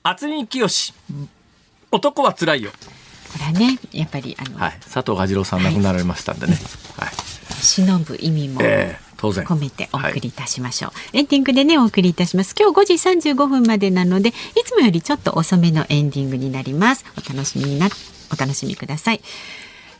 [0.03, 0.93] 渥美清
[1.91, 2.71] 男はつらいよ。
[3.33, 6.53] これはねやっぱりあの、はい、佐藤蛾次郎さん亡くなられましたんでね。
[6.97, 7.09] はい。
[7.63, 12.53] 忍ぶ意味も、込めてお送りいたしましょう、はい、エンディングでねお送りいたします。
[12.59, 14.33] 今日5時35分までなのでい
[14.65, 17.05] つもよりちょっと遅めのエンディングになります。
[17.17, 17.87] お楽しみにな
[18.31, 19.21] お楽しみください。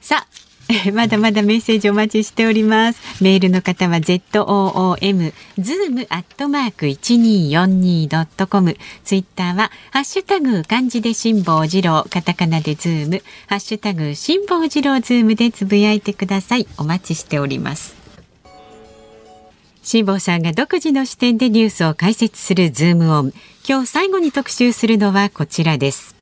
[0.02, 0.43] さあ
[0.94, 3.02] まだまだメッセージお待ちしております。
[3.22, 8.78] メールの方は zoom zoom アットマーク一二四二ドットコム。
[9.04, 16.68] ツイッターはハッシュタグ漢字で辛坊治郎、カタカナでズーム、ハッシュタグ辛坊治郎ズームでつぶやいてください。
[16.78, 17.96] お待ちしております。
[19.84, 23.34] 辛坊さんが独自の視点でニュースを解説するズームオン。
[23.68, 26.13] 今日最後に特集するのはこちらです。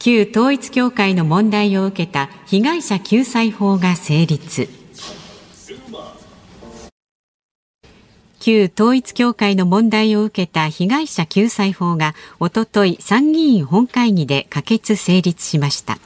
[0.00, 4.68] 旧統一教会の問題を受けた被害者救済法が成立。
[8.38, 15.98] 旧統一教会の問題を受けた被害者救済法がおととい参議院本会議で可決成立しました。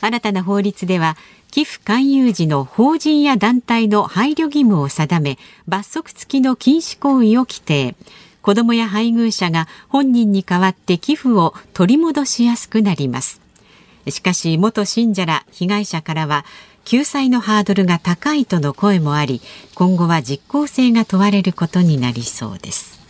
[0.00, 1.16] 新たな法律では
[1.50, 7.96] 寄付勧誘時の法人や団体の配慮義務を定め罰則付きの禁止行為を規定。
[8.44, 13.40] 子どもや配偶者が本人に代わって寄付を取り戻しやすくなります。
[14.10, 16.44] しかし元信者ら被害者からは
[16.84, 19.40] 救済のハードルが高いとの声もあり
[19.74, 23.00] 今後は実効性が問われることになりそうです。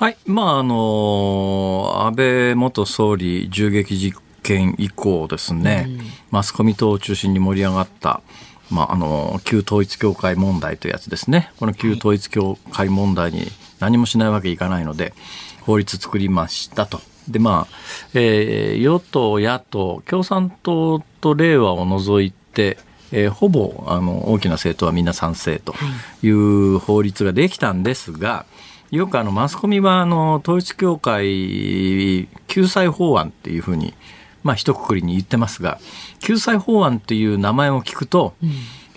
[0.00, 0.16] はい。
[0.26, 4.12] まああの安倍元総理銃撃事
[4.42, 6.00] 件以降ですね、うん、
[6.32, 8.22] マスコミ等を中心に盛り上がった
[8.70, 13.46] まあ、あの旧統一教会問題というやつですねこの旧統一教会問題に
[13.80, 15.12] 何もしないわけいかないので
[15.62, 17.00] 法律作りましたと。
[17.28, 17.74] でまあ
[18.14, 22.78] えー、与党、野党、共産党と令和を除いて、
[23.12, 25.74] えー、ほぼあの大きな政党はみんな賛成と
[26.22, 28.46] いう法律ができたんですが、
[28.90, 33.94] よくあのマスコミはあの統一教会救済法案っていうふうに
[34.42, 35.78] まあ一括りに言ってますが
[36.20, 38.50] 救済法案っていう名前を聞くと、うん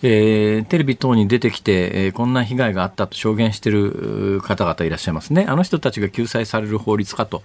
[0.05, 5.45] えー、テレビ等に出てきて、えー、こんな被害があったと証言している方々いらっしゃいますね。
[5.47, 7.41] あの人たちが救済される法律かと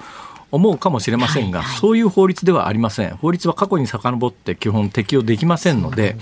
[0.51, 3.17] 思うかもしれませんが、はいはい、そういう法律ではありません。
[3.17, 6.19] 法律は過去に遡って基本適用できませんので、ね、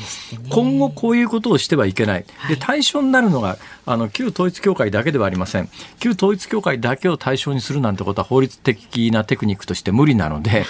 [0.50, 2.24] 今後こういうことをしてはいけない。
[2.48, 5.68] で対象になるのがあの旧統一教会だけではありません。
[6.00, 10.64] 旧統一教会だけを対象にするなんてことは法律的なテクニックとして無理なので、はい。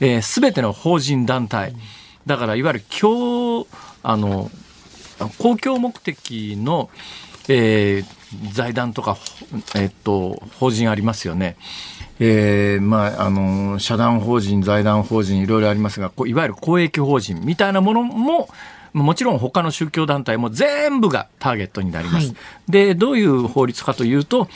[0.00, 1.74] えー、全ての法人団体
[2.26, 3.66] だからいわゆる共
[4.02, 4.50] あの
[5.38, 6.90] 公共目的の、
[7.48, 9.16] えー、財団とか、
[9.74, 11.56] えー、っと法人ありますよね。
[12.24, 18.48] えーまあ、あの社団法人、財団法人いろいろありますがいわゆる公益法人みたいなものも
[18.92, 22.28] もちろん他の宗教団体も全部がターゲットになります。
[22.28, 22.36] はい、
[22.68, 24.48] でどういう法律かというと、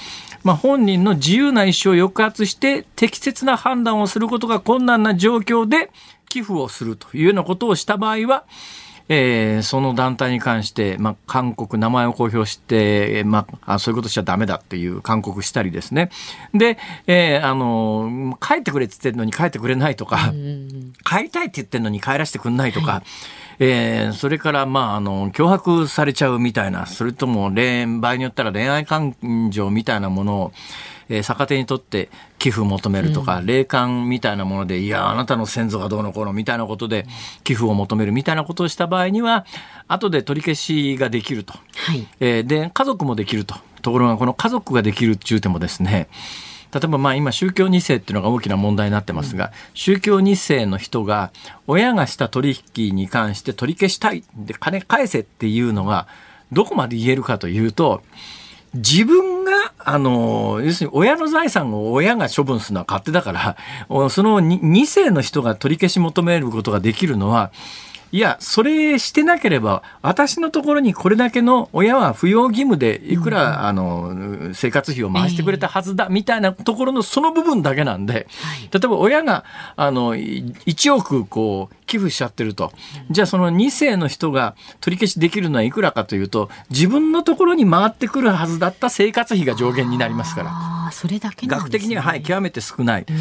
[0.44, 5.90] まあ、本人の自由な意思を抑圧して適切な判断をすることが困難な状況で
[6.28, 8.44] 寄付をするというようなことをした場合は
[9.08, 16.10] えー、その団体に関して、まあ、勧告、名前を公表して、まあ、そういうことしちゃダメだっていう勧告したりですね。
[16.52, 20.32] で、えー、あの、帰ってくれって言ってるのに帰ってくれないとか、
[21.04, 23.02] 帰りたいって言ってるのに帰らせてくんないとか、はい
[23.58, 29.14] えー、それから、まあ、あの、脅迫されちゃうみたいな、それとも、恋、場合によったら恋愛感
[29.50, 30.52] 情みたいなものを、
[31.08, 37.06] えー、逆手にとって寄付を求めるとか、うん、霊感みたいなもので、いや、あなたの先祖がどうのこうのみたいなことで
[37.44, 39.46] 寄付を求めるみたいなことをした場合には、
[39.88, 41.54] 後で取り消しができると。
[41.76, 43.56] はい、えー、で、家族もできると。
[43.82, 46.08] ところが、この家族ができるっていうてもですね、
[46.72, 51.30] 例えばまあ今宗教2世っていうのが大きな問題になってますが、宗教2世の人が
[51.66, 56.06] 親がした取引に関して取り消したいで金返せっていうのが
[56.52, 58.02] どこまで言えるかというと
[58.74, 59.52] 自分が、
[59.88, 63.56] あの、要するに親の財産を親が処分するのは勝手だから、
[64.10, 67.52] その 2, 世の人が取り消し求めることができるのは、
[68.12, 78.28] いや、それしてなければ、私のところにこれだけの親は扶養義務でいくら、うん、あの生活費を回してくれたはずだ、みたいなところのその部分だけなんで、
[78.72, 79.44] 例えば親が
[79.76, 82.72] あの1億こう寄付しちゃってると、
[83.10, 90.76] じゃあその2世の人が取り消しできるのはいくらかというと、自分のところに回ってくるはずだった生活費が上限になりますから。
[90.92, 93.16] それだけ、ね、額的には、はい、極めて少ない、うん、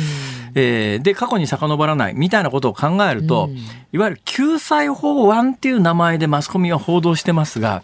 [0.56, 3.58] えー、で過去に遡らないみたいなことを考えると、うん、
[3.94, 7.84] いわゆる救済法案っていう名前でマスコミは報道してますが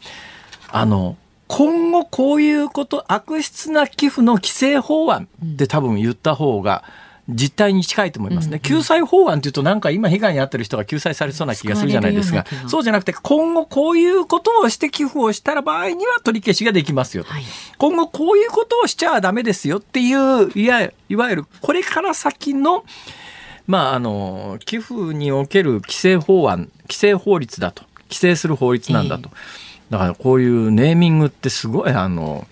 [0.69, 1.17] あの
[1.47, 12.45] 今後こういうこと悪質な寄付の規制法案って多分言った方が、うん実態に近いと思いますね、うんうん、救済法案というとなんか今被害に遭ってる人が救済されそうな気がするじゃないですか。
[12.67, 17.43] そうじゃなくて今後こういうことをして寄付をしたら場合には取り消しができますよと、はい、
[17.77, 22.83] 今後こういうことをしちゃダメですよっていういやいわゆるこれから先の
[23.68, 27.84] まああの寄付における規制法案規制法律だと。
[28.12, 32.45] 規制する法律なんだと、えー、だからこういうネーミングってすごいあの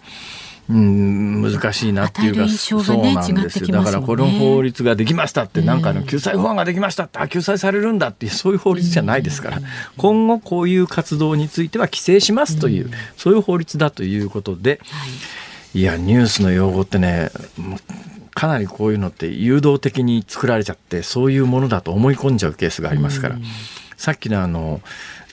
[0.70, 9.60] うん、難しいなっていうか、ね、そうなんですよ、だからこの法律ができましたって、なんかの救済法案ができましたって、あ救済されるんだっていう、そういう法律じゃないですから、
[9.98, 14.80] 今後こういう活動については規制しますという、そういう法律だということで、
[15.74, 17.32] いや、ニュースの用語ってね、
[18.34, 23.38] かなりこういうのって誘導的に作られちゃって、そういうものだと思い込んじゃうケースがありますから。
[23.98, 24.82] さっきのあの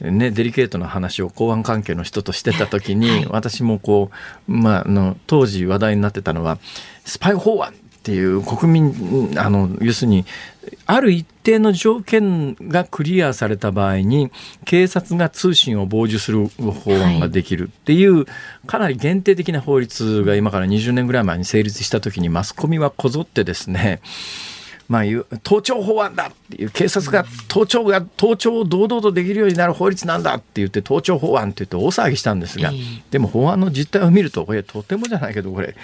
[0.01, 4.11] ね、デリケートな話を公安関係の人としてた時に、はい、私もこ
[4.49, 6.59] う、まあ、の当時話題になってたのは
[7.05, 7.75] スパイ法案
[8.07, 10.25] っていう国民あの要するに
[10.87, 14.31] ある一定の条件がクリアされた場合に
[14.65, 18.27] 警察が通信を傍受する法案ができるっていう、はい、
[18.69, 24.01] かなり限定的な法律が今から20年ぐらい前に成立した時にマスコミはこぞってですね
[24.89, 25.03] まあ、
[25.43, 32.71] 盗聴法案だっていう警察が盗聴が盗聴を堂々とできるようになる法律なんだって言って盗聴法案って言って大騒ぎしたんですが、
[33.11, 35.75] でも法案の実態を見るとこれとてもじゃないけどこれ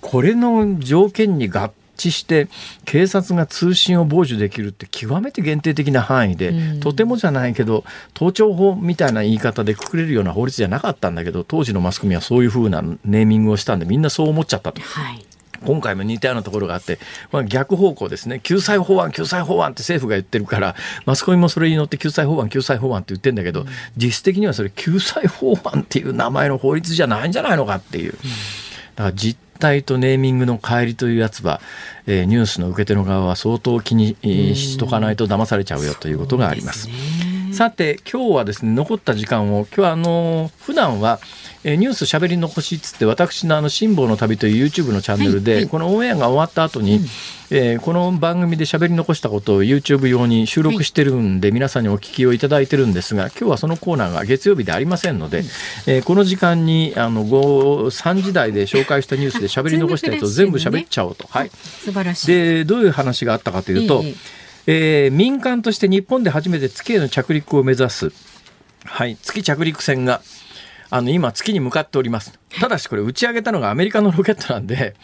[0.00, 2.48] これの条件に合致して
[2.84, 14.80] 警察が通信を傍受できるって極めて限定的な範囲で、とてもじゃないけど盗聴法みたいな言い方でくくれるような法律じゃなかったんだけど当時のマスコミはそういうふうなネーミングをしたんでみんなそう思っちゃったと。
[14.80, 15.26] はい。
[15.62, 16.98] 今回も似たようなところがあって、
[17.32, 18.40] まあ、逆方向ですね。
[18.42, 28.12] 救済法案救済法案って政府が言ってるからマスコミもそれに乗って救済法案救済法案って言ってるんだけど、実質的にはそれ救済法案っていう名前の法律じゃないんじゃないのかっていう。
[28.12, 31.60] だから実態とネーミングの乖離というやつは、
[32.06, 34.16] えー、ニュースの受け手の側は相当気に
[34.56, 36.88] しとかないと騙されちゃうよということがあります。
[37.52, 41.20] さて今日はですね残った時間を今日はあの普段は
[41.62, 45.60] えー、ニュースしゃべり残しっつって私のあの辛抱の旅という YouTube のチャンネルで、はい。
[45.62, 47.04] はい、このオンエアが終わった後に、うん、
[47.50, 55.44] えー、この番組でしゃべり残したことを YouTube 用に収録してるんで、はい、皆さんにお聞きをいただいてるんですが今日はそのコーナーが月曜日でありませんので、うん、
[55.86, 61.26] えー、この時間にあの3時台で紹介したニュースでしゃべり残したやつを全部しゃべっちゃおうと。
[61.28, 62.26] はい、素晴らしい。
[62.28, 64.16] でどういう話があったかというと、えー、
[64.66, 68.12] 民間として日本で初めて月への着陸を目指す、
[68.84, 70.22] はい、月着陸船が
[70.90, 72.38] あの今月に向かっております。
[72.60, 74.96] ただしこれ打ち上げたのがアメリカのロケットなんで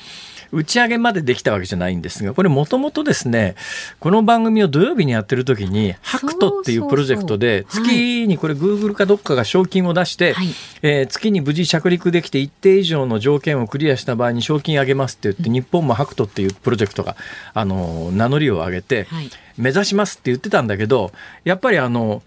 [0.53, 3.55] 打ち上げまでできたわけじゃないんですがこれもともとですね
[4.01, 10.49] この番組を土曜日にやってる時にハクトっていうプロジェクトで月にこれグーグルかどっかが賞金を出して、はい、
[10.83, 17.17] えー、月に無事着陸できて一定以上の条件をクリアした場合に賞金あげますって言って、日本もハクトっていうプロジェクトが
[17.55, 21.13] あの名乗りを上げて、はい目指しますって言ってたんだけど
[21.45, 22.23] やっぱりあの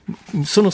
[0.45, 0.71] その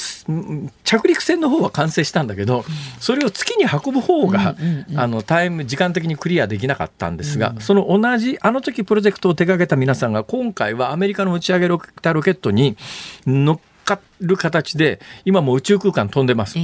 [0.83, 2.63] 着陸船の方は完成したんだけど
[2.99, 4.55] それを月に運ぶ方が、
[4.95, 12.77] あのタイム時間的にクリアできなかったんですが、その同じあの時プロジェクトを手掛けた皆さんが今回はアメリカの打ち上げロケットに
[13.25, 16.57] 乗っかる形で今も宇宙空間飛んでます。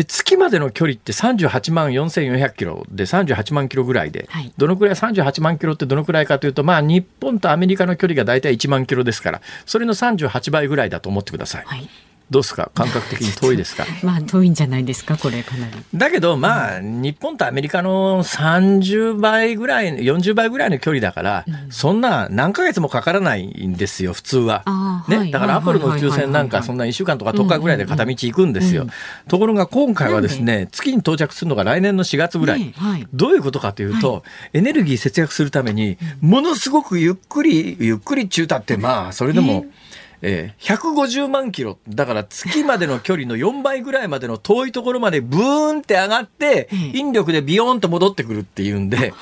[0.00, 11.64] で月までの距離って38万4400キロで38万キロぐらいで、はい、どのくらい38万キロってどのくらいかというとまあ日本とアメリカの距離が大体1万キロですからそれの38倍ぐらいだと思ってください。
[11.66, 11.88] はい
[12.30, 12.70] どうですか？
[12.74, 13.84] 感覚的に遠いですか？
[14.02, 15.72] まあ遠いんじゃないですかこれかなり。
[15.94, 24.64] だけどまあ、うん、日本とアメリカの30倍ぐらい40倍ぐらいの距離だから、うん、そんな何ヶ月もかからないんですよ普通は、
[25.08, 28.86] ね、だからアポロの宇宙船なんかそんな1週間とか10日ぐらいで片道行くんですよ、
[29.28, 34.18] ところが今回はですね月に到着するのが来年の4月ぐらい、ねはい、どういうことかというと、は
[34.54, 39.56] い、エネルギー節約するためにものすごくゆっくりゆっくり中たってまあそれでも、え。
[39.56, 39.89] ー
[40.22, 41.78] えー、150万キロ。
[41.88, 49.12] だから月までの距離の4倍ぐらいまでの遠いところまでブーンって上がって、引力でビヨーンと戻ってくるっていうんで、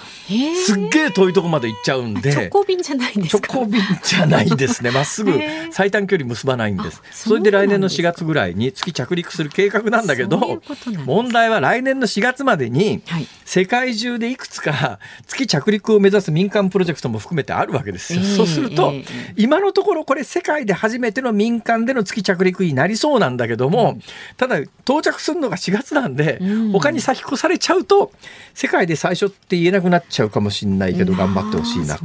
[0.65, 3.53] すっげえ遠いところまで行っちゃうんで直行便じゃないんですか。
[3.53, 4.91] 直行便じゃないですね。
[4.91, 5.39] まっすぐ
[5.71, 7.03] 最短距離結ばないんです。
[7.13, 10.61] それで来年の4月ぐらいに月着陸する計画なんだけど
[11.05, 13.03] 問題は来年の4月までに、
[13.45, 18.93] 世界中でいくつか月着陸を目指す民間プロジェクトも含めてあるわけですよ、そうすると、
[19.37, 24.03] 今のところこれ世界で初めての民間での月着陸になりそうなんだけども、うん、
[24.37, 28.13] ただ到着するのが4月なんで、うん、他に先越されちゃうと
[28.55, 31.99] 世界で最初って言えなくなっちゃうかもしれないけど頑張ってほしいな。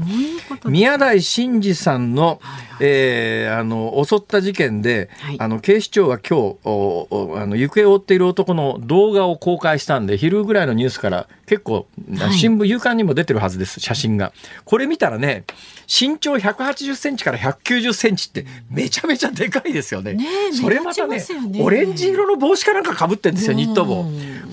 [0.65, 2.41] 宮台真司さんの、
[2.79, 11.85] えー、あの襲った事件で、はい、あの警視庁は今日おあの行方を追っている男の動画を公開したんで昼ぐらいのニュースから結構、
[12.31, 14.33] 新聞夕刊にも出てるはずです写真が。
[14.65, 15.43] これ見たらね
[15.87, 20.13] 身長180センチから190センチってめちゃめちゃでかいですよね。
[20.13, 24.03] ねそれまたね、ね、オレンジ色の帽子かなんかかぶってんですよニット帽。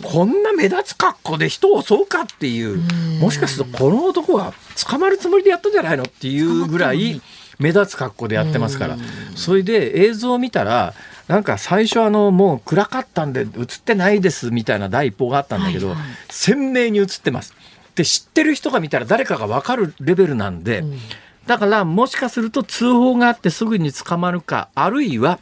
[0.03, 2.83] こんな目立つ格好で人を襲うかっていう
[3.19, 4.53] もしかするとこの男は
[4.87, 7.23] 捕まるつもりでやったんじゃないのっていうぐらい。
[7.59, 8.97] 目立つ格好でやってますから、
[9.37, 10.95] それで映像を見たら
[11.31, 13.47] なんか最初あのもう暗かったんで映っ
[13.85, 17.55] てないですみたいな第一報があったんだけど、はいはい、鮮明に映ってます。
[17.95, 20.99] で知ってる人が見たら誰かが分かるレベルなんで、うん、
[21.47, 25.39] だからもしかすると通報があってすぐに捕まるかあるいは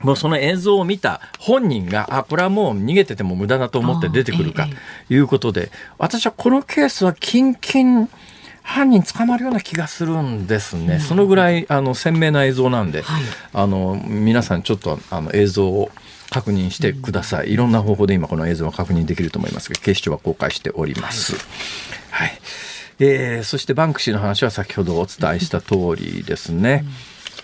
[0.00, 4.66] もうその映像を見た本人が、あ、これはもう逃げてても無駄だと思って出てくるか、
[5.08, 8.08] いうことで、私はこのケースはキンキン
[8.62, 15.90] 犯人捕まるような気がするんですね、そのぐらいあの鮮明な映像なんで、はい、あの皆さんちょっとあの映像を
[16.30, 21.34] 確認してください、いろんな方法で今この映像は確認できると思いますが警視庁は公開しております。
[22.10, 22.38] はい、はい、
[23.00, 26.84] えー、そしてバンクシーの話は先ほどお伝えした通りですね。
[26.84, 26.92] うん。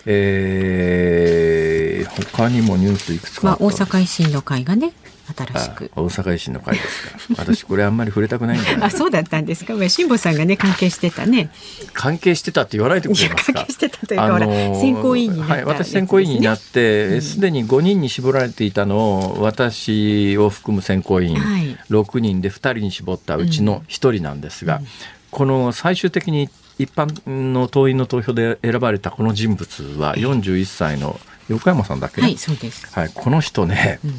[0.05, 4.93] えー、他にもニュースいくつか、まあ、大阪維新の会がね
[5.35, 5.91] 新しく。
[5.95, 7.35] 大阪維新の会ですか。
[7.37, 9.73] 私これあんまり触れたくないんだあそうだったんですか？
[9.89, 11.51] 辛坊さんがね関係してたね。
[11.93, 13.53] 関係してたって言わないでくれますか？
[13.53, 24.85] 関係してたというか、あのー、選考委員になった、ね、はい、私選考委員になってすで、に5人に絞られていたのを私を含む選考委員、はい、6人で2人に絞ったうちの1人なんですが、うん、
[25.31, 31.19] この最終的に一般の党員の投票で選ばれたこの人物は41歳の
[31.49, 34.11] 横山さんだけ、はい、そうです、はい、この人ね、うん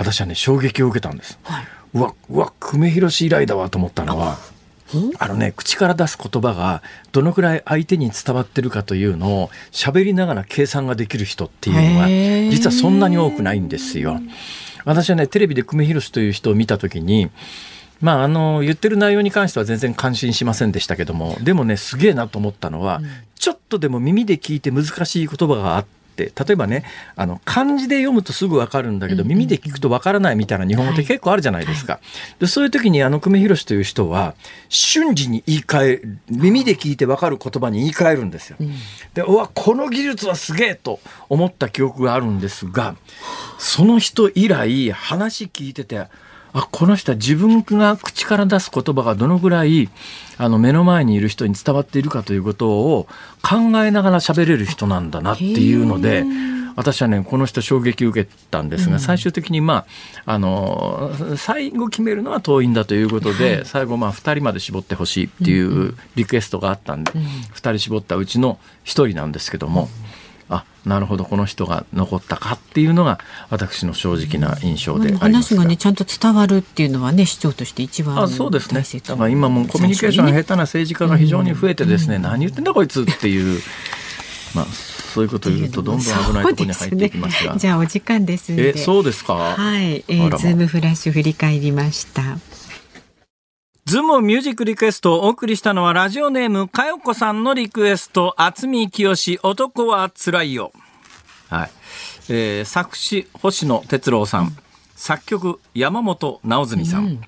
[0.00, 4.38] 私はね衝撃を受けたんです、はい、うわうわ久米宏以来だわと思ったのは
[5.18, 6.82] あのね口から出す言葉が
[7.12, 12.08] どのくらい相手に伝わってるかというのを喋りながら計算ができる人っていうのは
[12.50, 14.20] 実はそんなに多くないんですよ。
[14.84, 17.30] 私はねテレビで久米宏という人を見た時に
[18.00, 25.86] まあ、あの言ってる内容に関しては全然感心しませんでしたけどもでもねすげえなと思ったのは、うん、ちょっとでも耳で聞いて難しい言葉があっ
[26.20, 26.28] て。
[26.28, 26.84] っ例えばね
[27.16, 31.94] あの漢字で読むとすぐ分かるんだけど、耳で聞くと分からないみたいな日本語って結構あるじゃないですか。
[31.94, 32.00] はい
[32.38, 34.34] でそういう時にあの久米宏という人は
[34.68, 38.56] 瞬時に言い換え耳で聞いて分かる言葉に言い換えるんですよ。
[39.14, 42.96] でうわこの技術はすげえと思った記憶があるんですが
[43.58, 46.06] その人以来話聞いてて
[46.52, 49.88] あこの人は自分が口から出す言葉がどのぐらい
[50.38, 53.06] あの目の前にいる人に伝わっているかということを
[53.42, 56.24] 考えながら喋れる人なんだなっていうので。
[56.76, 59.86] 私はねこの人衝撃受けたんですが、うん、最終的にま
[60.24, 69.90] ああの最後決めるのは党員だということで、はい、最後まあ2人まで絞ってほしいっていうリクエストがあったんで、うん、2人絞ったうちの1人なんですけども。
[70.04, 70.09] うんあ
[70.84, 73.18] なるほどこの人が残ったかっていうのが
[73.50, 78.80] 私の正直な印象であります話がねちゃんと伝わるっていうのはね市長として一番あそうですね。
[78.80, 83.60] だから今もコミュニケーションが下手な政治家が非常に増えてですね、うん、何言ってんだこいつっていう
[84.54, 84.66] まあ
[85.10, 89.34] そういうことを言うとどんどん危ないところに入っていきますが、ね、じゃあお時間ですえそうですか。
[89.34, 92.38] はい、えー、ズームフラッシュ振り返りました
[93.86, 98.34] ズームミュージックリクエストをお送りしたのはラジオネームかよこさんのリクエスト。
[98.38, 100.72] 渥美清男はつらいよ。
[101.48, 101.70] はい。
[102.28, 104.56] えー、作詞星野哲郎さん、
[104.94, 107.20] 作曲山本直純さん、うん、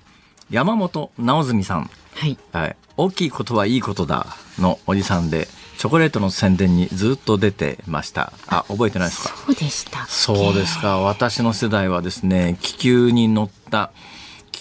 [0.49, 4.27] 山本直純さん、はい、はい、大きいことはいいことだ
[4.59, 8.31] のおじさんでチョコレートの宣伝にずっと出てました。
[8.47, 9.35] あ覚えてないですか？
[9.35, 10.99] そうでしたそうですか。
[10.99, 13.91] 私の世代はですね気球に乗った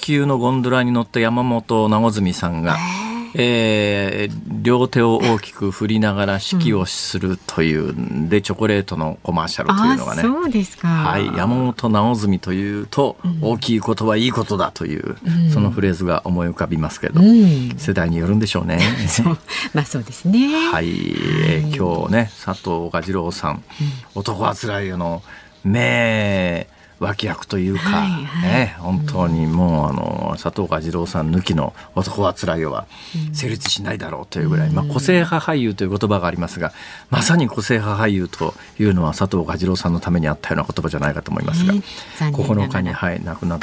[0.03, 2.77] 球のゴンドラに乗った山本直純さんが、
[3.35, 10.23] えー、両手を大きく振りながら指揮をするという、うん、でチョコレートのコマーシャルというのがね。
[10.23, 17.21] そうですか、はい、山本直純というと、うん、大きいことはいいことだという、うん、そのフレーズが思い浮かびますけど、
[17.79, 18.81] 世代によるんでしょうね。
[19.09, 19.39] そ う
[19.73, 20.71] まあそうですね。
[20.71, 23.63] はい、えー、今日ね佐藤蛾次郎さん、
[24.15, 25.23] 男はつらいよの
[25.65, 26.67] 名
[27.03, 32.87] 脇役というか、はいはい、ね、本当にもう、あの佐藤蛾次郎さん抜きの「男はつらいよ」は
[33.33, 36.73] 成立しないだろうというぐらい、まあ、個性派俳優という言葉がありますが
[37.11, 41.83] まさに個性派俳優というのは佐藤蛾次郎さんのためにあったような言葉じゃないかと思いますが、ね、
[42.19, 43.61] 9日に、はい、亡くなっ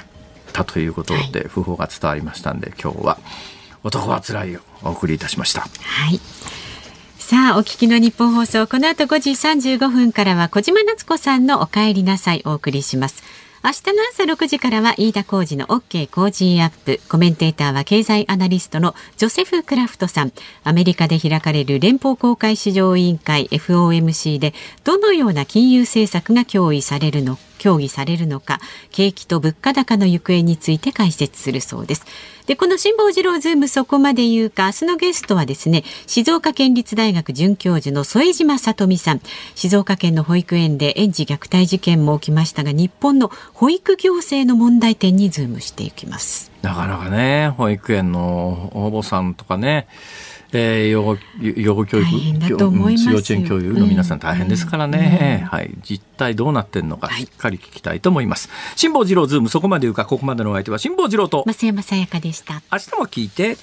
[0.54, 3.18] たということで訃報が伝わりましたんで今日は
[3.84, 5.62] 「男はつらいよ」お送りいたしました。
[5.62, 5.68] は
[6.12, 6.20] い
[7.30, 13.21] さあ、お聞きの日本放送、この後5時35分からは小島夏子さんのお帰りなさいお送りします。
[13.63, 16.99] 明日の朝6時からは飯田浩二の OK 工事アップ。
[17.07, 20.32] コメンテーターは経済アナリストのジョセフ・クラフトさん。
[20.63, 28.60] アメリカで開かれる連邦公開市場委員会 FOMC でどのような金融政策が協議されるのか協議されるのか、
[28.91, 32.05] 景気と物価高の行方について解説するそうです。
[32.47, 39.22] で、この辛坊治郎ズームそこまで言うか、明日のゲストはですね、静岡県立大学准教授の副島聡美さん。
[39.53, 46.49] 静岡県の保育園で園児虐待事件も起きましたが、日本の保育行政の問題点にズームしていきます。
[46.64, 49.88] なかなかね、保育園の保母さんとかね、
[50.52, 62.62] えー、養護養護教育幼稚園教育の皆さん大変ですからね、うん、はい、実態どうなってんのかしっかり聞きたいと思います、辛坊治郎ズームそこまで言うかここまでのお相手は辛坊治郎と増山さやかでした。
[62.72, 63.58] 明日も聞いて